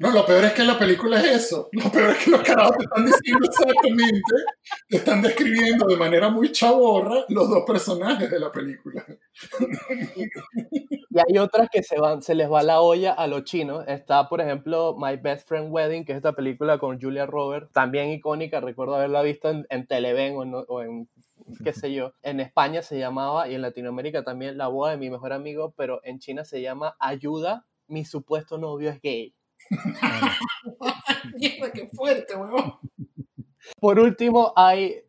[0.00, 1.68] No, lo peor es que la película es eso.
[1.72, 4.34] Lo peor es que los carajos te están diciendo exactamente,
[4.88, 9.04] te están describiendo de manera muy chaborra los dos personajes de la película.
[11.10, 13.84] Y hay otras que se van, se les va la olla a los chinos.
[13.88, 18.10] Está, por ejemplo, My Best Friend Wedding, que es esta película con Julia Roberts, también
[18.10, 18.60] icónica.
[18.60, 21.08] Recuerdo haberla visto en, en Televen o, o en
[21.64, 22.12] qué sé yo.
[22.22, 26.00] En España se llamaba y en Latinoamérica también La boda de mi mejor amigo, pero
[26.04, 29.34] en China se llama Ayuda, mi supuesto novio es gay.
[31.74, 32.34] qué fuerte,
[33.80, 35.02] Por último, hay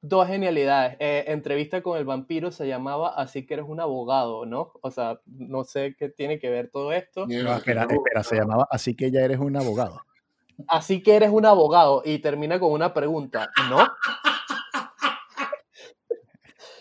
[0.00, 0.96] dos genialidades.
[0.98, 4.72] Eh, entrevista con el vampiro se llamaba Así que eres un abogado, ¿no?
[4.80, 7.26] O sea, no sé qué tiene que ver todo esto.
[7.28, 10.00] espera, espera, se llamaba Así que ya eres un abogado.
[10.68, 13.86] Así que eres un abogado y termina con una pregunta, ¿no?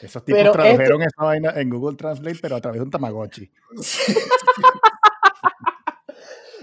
[0.02, 3.52] Esos tipos tradujeron esa vaina en Google Translate, pero a través de un Tamagotchi.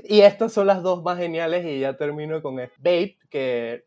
[0.09, 3.84] Y estas son las dos más geniales y ya termino con el Babe, que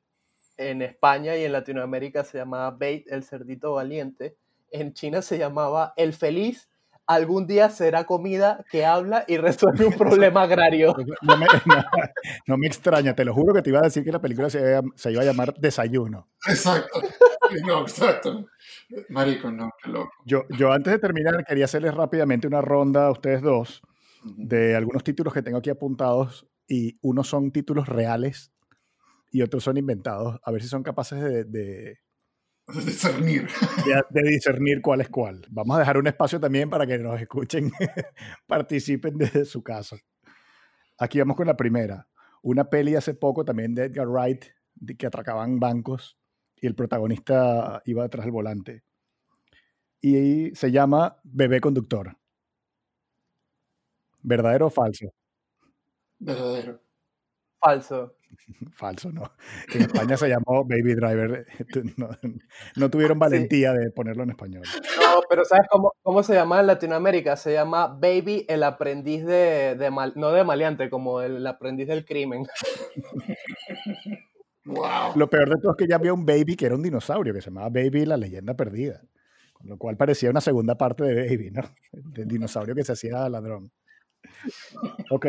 [0.57, 4.35] en España y en Latinoamérica se llamaba Babe, el cerdito valiente.
[4.71, 6.69] En China se llamaba El feliz.
[7.07, 10.95] Algún día será comida que habla y resuelve un problema agrario.
[12.47, 14.59] No me, extraña, te lo juro que te iba a decir que la película se,
[14.59, 16.27] iba a llamar Desayuno.
[16.47, 17.01] Exacto.
[17.65, 18.45] No, exacto.
[19.09, 20.11] Marico, no, qué loco.
[20.25, 23.81] Yo, yo antes de terminar quería hacerles rápidamente una ronda a ustedes dos
[24.23, 28.51] de algunos títulos que tengo aquí apuntados y unos son títulos reales
[29.31, 30.39] y otros son inventados.
[30.43, 31.99] A ver si son capaces de, de
[32.85, 33.47] discernir.
[34.09, 35.45] De, discernir cuál es cuál.
[35.49, 37.71] Vamos a dejar un espacio también para que nos escuchen,
[38.47, 39.97] participen desde su casa.
[40.97, 42.07] Aquí vamos con la primera.
[42.41, 44.45] Una peli hace poco también de Edgar Wright,
[44.75, 46.17] de que atracaban bancos
[46.55, 48.83] y el protagonista iba detrás del volante.
[50.01, 52.17] Y se llama Bebé Conductor.
[54.21, 55.07] ¿Verdadero o falso?
[56.19, 56.81] Verdadero.
[57.59, 58.15] Falso.
[58.75, 59.31] Falso, no.
[59.73, 61.45] En España se llamó Baby Driver.
[62.75, 64.63] No, tuvieron valentía de ponerlo en español.
[65.01, 67.35] No, pero ¿sabes cómo, cómo, se llama en Latinoamérica?
[67.35, 72.05] Se llama Baby el aprendiz de, de mal, no de maleante, como el aprendiz del
[72.05, 72.45] crimen.
[74.65, 75.13] Wow.
[75.15, 77.41] Lo peor de todo es que ya había un Baby que era un dinosaurio, que
[77.41, 79.01] se llamaba Baby la leyenda perdida.
[79.51, 81.63] Con lo cual parecía una segunda parte de Baby, ¿no?
[81.91, 83.71] Del dinosaurio que se hacía ladrón.
[85.09, 85.25] Ok,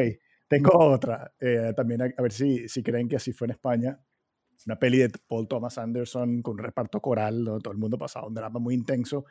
[0.48, 1.32] tengo otra.
[1.40, 3.98] eh, también a, a ver si, si creen que así fue en España.
[4.66, 8.26] Una peli de Paul Thomas Anderson con un reparto coral, donde todo el mundo pasaba
[8.26, 9.24] un drama muy intenso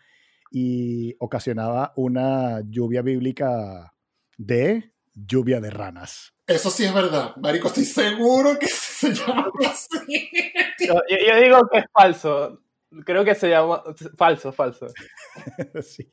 [0.52, 3.94] y ocasionaba una lluvia bíblica
[4.38, 6.34] de lluvia de ranas.
[6.48, 7.36] Eso sí es verdad.
[7.38, 10.30] Marico, estoy seguro que se llama así.
[10.80, 12.64] Yo, yo- yo digo que es falso.
[13.06, 13.84] Creo que se llama
[14.18, 14.88] falso, falso.
[15.84, 16.10] Sí.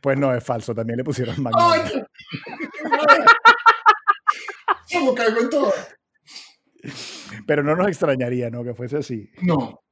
[0.00, 0.74] Pues no, es falso.
[0.74, 1.42] También le pusieron ¡Ay!
[1.42, 2.08] magnolia.
[4.92, 5.72] ¿Cómo caigo en todo?
[7.46, 8.64] Pero no nos extrañaría, ¿no?
[8.64, 9.30] Que fuese así.
[9.42, 9.82] No.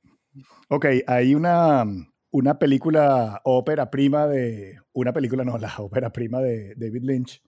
[0.69, 1.85] Ok, hay una,
[2.31, 4.79] una película ópera prima de.
[4.93, 7.43] Una película, no, la ópera prima de David Lynch,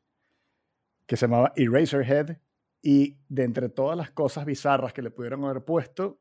[1.06, 2.38] que se llamaba Eraserhead.
[2.84, 6.18] Y de entre todas las cosas bizarras que le pudieron haber puesto,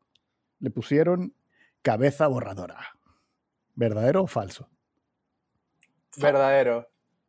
[0.60, 1.34] le pusieron
[1.82, 2.78] cabeza borradora.
[3.76, 4.70] ¿Verdadero o falso?
[6.18, 6.88] Verdadero.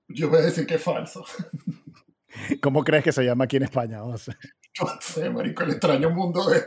[0.09, 1.25] Yo voy a decir que es falso.
[2.63, 4.03] ¿Cómo crees que se llama aquí en España?
[4.05, 4.37] O sea,
[4.81, 6.63] No sé, marico, el extraño mundo de,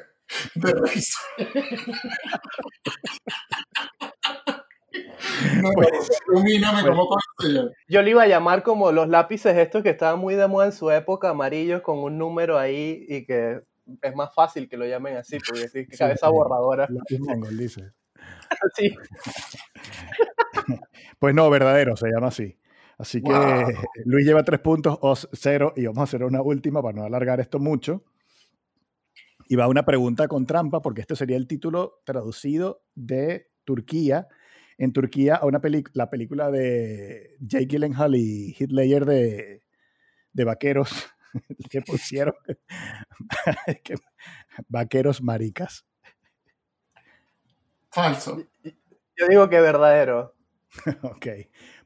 [0.56, 1.20] de risa.
[5.62, 7.18] No, Pues- ilumíname pues- cómo
[7.90, 10.72] Yo le iba a llamar como los lápices estos que estaban muy de moda en
[10.72, 13.60] su época, amarillos con un número ahí y que
[14.02, 16.88] es más fácil que lo llamen así, porque sí, Sí, cabeza borradora.
[17.20, 17.92] mongol, dice.
[18.76, 18.96] Sí.
[21.20, 22.58] Pues no, verdadero, se llama así.
[22.98, 23.68] Así que Wow.
[24.06, 27.40] Luis lleva tres puntos, Os cero, y vamos a hacer una última para no alargar
[27.40, 28.04] esto mucho.
[29.48, 34.28] Y va una pregunta con trampa, porque este sería el título traducido de Turquía.
[34.78, 35.62] En Turquía, a una
[35.94, 39.64] la película de Jake Gyllenhaal y Ledger de,
[40.34, 40.92] de vaqueros,
[41.70, 42.34] que pusieron
[43.84, 43.96] que-
[44.68, 45.86] vaqueros maricas.
[47.92, 48.44] Falso.
[48.64, 50.34] Yo digo que verdadero.
[51.04, 51.28] Ok,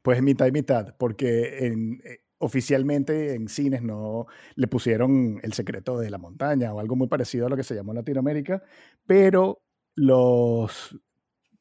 [0.02, 4.26] pues mitad y mitad, porque en, eh, oficialmente en cines no
[4.56, 7.76] le pusieron El secreto de la montaña o algo muy parecido a lo que se
[7.76, 8.62] llamó en Latinoamérica,
[9.06, 9.62] pero
[9.94, 10.98] los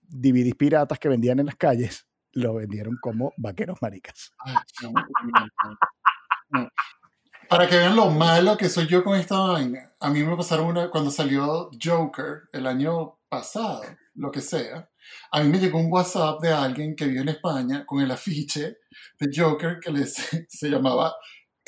[0.01, 4.33] DVDs piratas que vendían en las calles lo vendieron como vaqueros maricas.
[7.49, 10.67] Para que vean lo malo que soy yo con esta vaina, a mí me pasaron
[10.67, 13.81] una cuando salió Joker el año pasado,
[14.13, 14.87] lo que sea.
[15.31, 18.77] A mí me llegó un WhatsApp de alguien que vive en España con el afiche
[19.19, 21.15] de Joker que le, se, se llamaba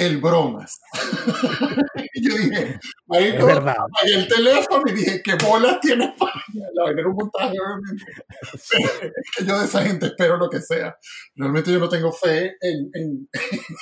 [0.02, 0.82] El Bromas.
[2.14, 3.76] y yo dije, verdad.
[3.78, 6.68] apagué el teléfono y dije, ¿qué bolas tiene España?
[6.74, 8.06] La vaina era un montaje, obviamente.
[9.38, 10.98] que yo de esa gente espero lo que sea.
[11.36, 13.30] Realmente yo no tengo fe en, en,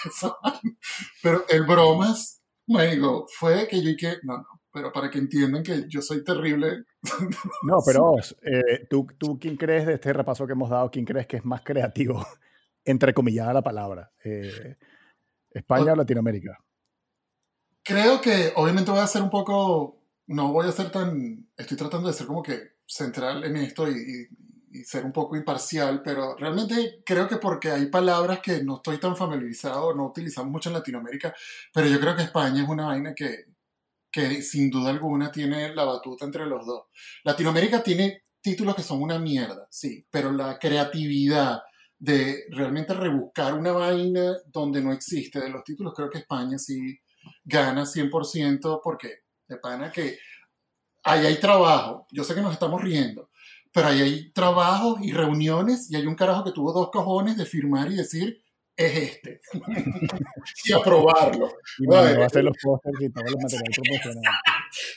[0.05, 0.78] esa vaina.
[1.24, 5.86] Pero el bromas, marico, fue que yo dije, no, no, pero para que entiendan que
[5.88, 6.84] yo soy terrible.
[7.63, 11.28] No, pero eh, ¿tú, ¿tú quién crees de este repaso que hemos dado, quién crees
[11.28, 12.28] que es más creativo,
[12.84, 14.11] entrecomillada la palabra?
[14.26, 14.76] Eh,
[15.54, 16.58] ¿España o Latinoamérica?
[17.84, 22.08] Creo que obviamente voy a ser un poco, no voy a ser tan, estoy tratando
[22.08, 24.28] de ser como que central en esto y, y-
[24.72, 29.00] y ser un poco imparcial, pero realmente creo que porque hay palabras que no estoy
[29.00, 31.34] tan familiarizado, no utilizamos mucho en Latinoamérica,
[31.74, 33.45] pero yo creo que España es una vaina que,
[34.12, 36.84] que sin duda alguna tiene la batuta entre los dos.
[37.24, 41.62] Latinoamérica tiene títulos que son una mierda, sí, pero la creatividad
[42.00, 46.97] de realmente rebuscar una vaina donde no existe de los títulos, creo que España sí
[47.43, 50.18] gana 100% porque de pana que
[51.04, 52.08] ahí hay trabajo.
[52.12, 53.30] Yo sé que nos estamos riendo,
[53.74, 57.45] pero ahí hay trabajos y reuniones y hay un carajo que tuvo dos cojones de
[57.45, 58.41] firmar y decir,
[58.80, 59.41] es este.
[60.66, 61.52] y aprobarlo.
[61.80, 64.34] Y Bueno, mandó a hacer los pósters y todo el material promocional.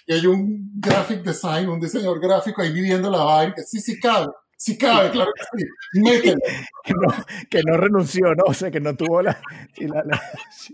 [0.07, 3.99] Y hay un graphic design, un diseñador gráfico ahí viviendo la vaina, que sí, sí
[3.99, 4.29] cabe,
[4.65, 6.37] sí cabe, claro que sí, métele.
[6.85, 7.09] que no,
[7.51, 8.45] que no renunció, ¿no?
[8.47, 9.41] O sea, que no tuvo la...
[9.79, 10.23] la- la-
[10.57, 10.73] sí.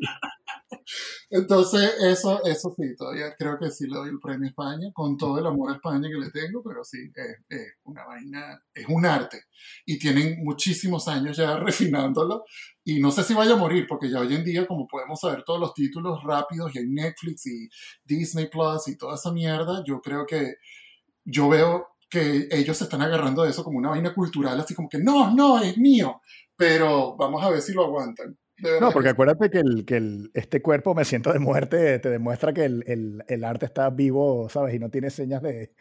[1.31, 5.17] Entonces, eso, eso sí, todavía creo que sí le doy el premio a España, con
[5.17, 8.87] todo el amor a España que le tengo, pero sí, es, es una vaina, es
[8.89, 9.45] un arte.
[9.87, 12.45] Y tienen muchísimos años ya refinándolo,
[12.85, 15.43] y no sé si vaya a morir, porque ya hoy en día, como podemos saber
[15.45, 17.69] todos los títulos rápidos, y hay Netflix y
[18.05, 20.55] Disney Plus y toda esa mierda, yo creo que
[21.25, 24.89] yo veo que ellos se están agarrando de eso como una vaina cultural, así como
[24.89, 26.21] que no, no, es mío,
[26.57, 28.37] pero vamos a ver si lo aguantan.
[28.81, 32.11] No, que porque acuérdate que, el, que el, este cuerpo me siento de muerte te
[32.11, 34.75] demuestra que el, el, el arte está vivo, ¿sabes?
[34.75, 35.73] Y no tiene señas de,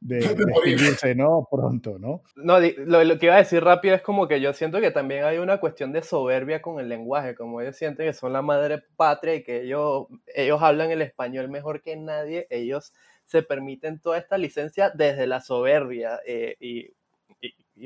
[0.00, 0.18] de,
[1.02, 1.46] De ¿no?
[1.50, 2.22] Pronto, ¿no?
[2.36, 5.24] No, lo, lo que iba a decir rápido es como que yo siento que también
[5.24, 8.82] hay una cuestión de soberbia con el lenguaje, como ellos sienten que son la madre
[8.96, 12.92] patria y que ellos, ellos hablan el español mejor que nadie, ellos
[13.28, 16.94] se permiten toda esta licencia desde la soberbia eh, y,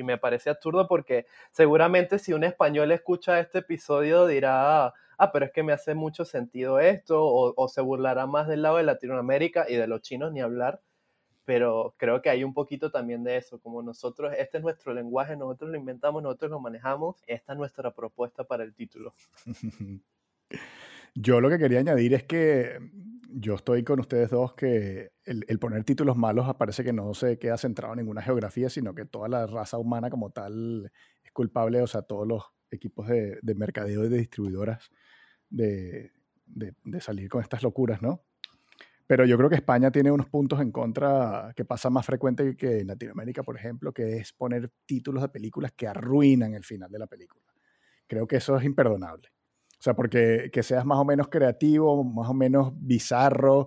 [0.03, 5.53] me parece absurdo porque seguramente si un español escucha este episodio dirá, ah, pero es
[5.53, 9.67] que me hace mucho sentido esto o, o se burlará más del lado de Latinoamérica
[9.69, 10.81] y de los chinos ni hablar
[11.45, 15.37] pero creo que hay un poquito también de eso, como nosotros, este es nuestro lenguaje,
[15.37, 19.15] nosotros lo inventamos, nosotros lo manejamos, esta es nuestra propuesta para el título.
[21.15, 22.79] Yo lo que quería añadir es que
[23.35, 27.57] yo estoy con ustedes dos que el, poner títulos malos parece que no se queda
[27.59, 30.91] centrado en ninguna geografía, sino que toda la raza humana como tal
[31.25, 34.91] es culpable, o sea, todos los equipos de, mercadeo y de distribuidoras
[35.51, 36.13] de,
[36.47, 38.23] de salir con estas locuras, ¿no?
[39.07, 42.81] Pero yo creo que España tiene unos puntos en contra que pasa más frecuente que
[42.81, 46.99] en Latinoamérica, por ejemplo, que es poner títulos de películas que arruinan el final de
[46.99, 47.45] la película.
[48.07, 49.29] Creo que eso es imperdonable.
[49.83, 53.67] O sea, porque que seas más o menos creativo, más o menos bizarro.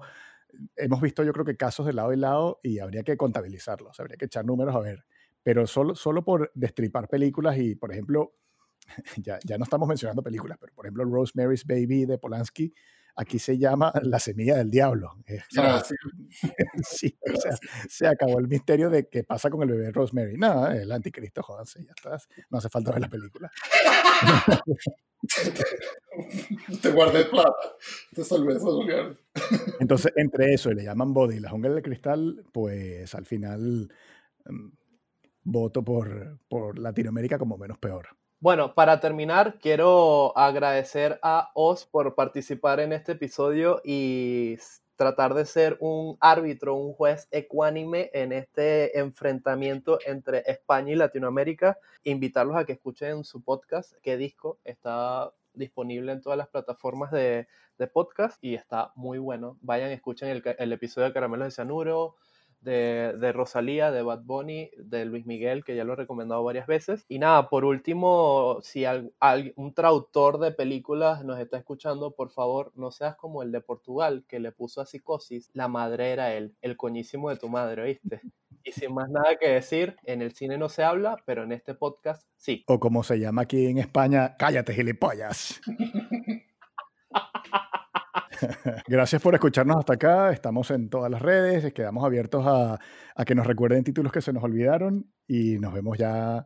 [0.77, 4.15] Hemos visto yo creo que casos de lado y lado y habría que contabilizarlos, habría
[4.15, 5.03] que echar números a ver.
[5.43, 8.33] Pero solo, solo por destripar películas y, por ejemplo,
[9.17, 12.73] ya, ya no estamos mencionando películas, pero por ejemplo Rosemary's Baby de Polanski
[13.15, 15.15] aquí se llama la semilla del diablo.
[16.83, 17.55] Sí, o sea,
[17.89, 20.37] se acabó el misterio de qué pasa con el bebé Rosemary.
[20.37, 22.27] Nada, el anticristo, jodanse, ya estás.
[22.49, 23.51] No hace falta ver la película.
[26.81, 27.75] te guardé plata,
[28.13, 28.81] te salvé eso,
[29.79, 33.91] Entonces, entre eso y le llaman body y la jungla del cristal, pues al final
[34.45, 34.67] mm,
[35.43, 38.07] voto por, por Latinoamérica como menos peor.
[38.39, 44.57] Bueno, para terminar, quiero agradecer a Oz por participar en este episodio y
[44.97, 51.77] tratar de ser un árbitro, un juez ecuánime en este enfrentamiento entre España y Latinoamérica.
[52.03, 57.47] Invitarlos a que escuchen su podcast, qué disco está disponible en todas las plataformas de,
[57.93, 59.57] podcast y está muy bueno.
[59.61, 62.15] Vayan, escuchen el, el episodio de Caramelos de Cianuro,
[62.65, 67.05] de, Rosalía, de Bad Bunny, de Luis Miguel, que ya lo he recomendado varias veces.
[67.07, 68.83] Y nada, por último, si
[69.55, 74.25] un traductor de películas nos está escuchando, por favor, no seas como el de Portugal,
[74.27, 78.21] que le puso a psicosis, la madre era él, el coñísimo de tu madre, ¿oíste?
[78.63, 81.75] Y sin más nada que decir, en el cine no se habla, pero en este
[81.75, 82.63] podcast sí.
[82.67, 85.61] O como se llama aquí en España, cállate gilipollas.
[88.87, 90.31] Gracias por escucharnos hasta acá.
[90.31, 91.73] Estamos en todas las redes.
[91.73, 92.79] Quedamos abiertos a,
[93.25, 96.45] que nos recuerden títulos que se nos olvidaron y nos vemos ya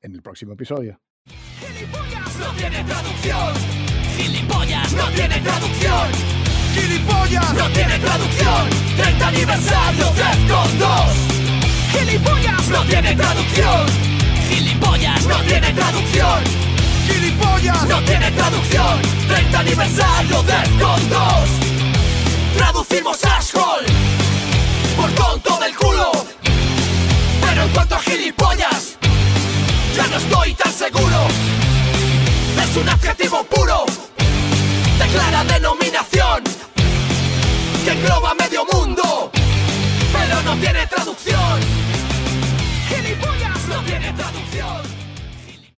[0.00, 1.00] en el próximo episodio.
[1.26, 3.54] Gilipollas no tiene traducción.
[4.16, 6.12] Gilipollas no tiene traducción.
[6.74, 8.70] Gilipollas no tiene traducción.
[8.96, 11.40] 30 aniversario Defcon 2.
[11.92, 13.86] Gilipollas no tiene traducción.
[14.48, 16.69] Gilipollas no tiene traducción.
[17.88, 19.02] No tiene traducción.
[19.28, 21.20] 30 aniversario de Con 2
[22.56, 23.86] Traducimos asshole
[24.96, 26.12] Por tonto del culo.
[27.40, 28.96] Pero en cuanto a gilipollas
[29.96, 31.26] Ya no estoy tan seguro.
[32.62, 33.84] Es un adjetivo puro.
[34.98, 36.44] De clara denominación
[37.84, 39.30] Que engloba medio mundo
[40.12, 41.60] Pero no tiene traducción.
[42.88, 44.99] Gilipollas no tiene traducción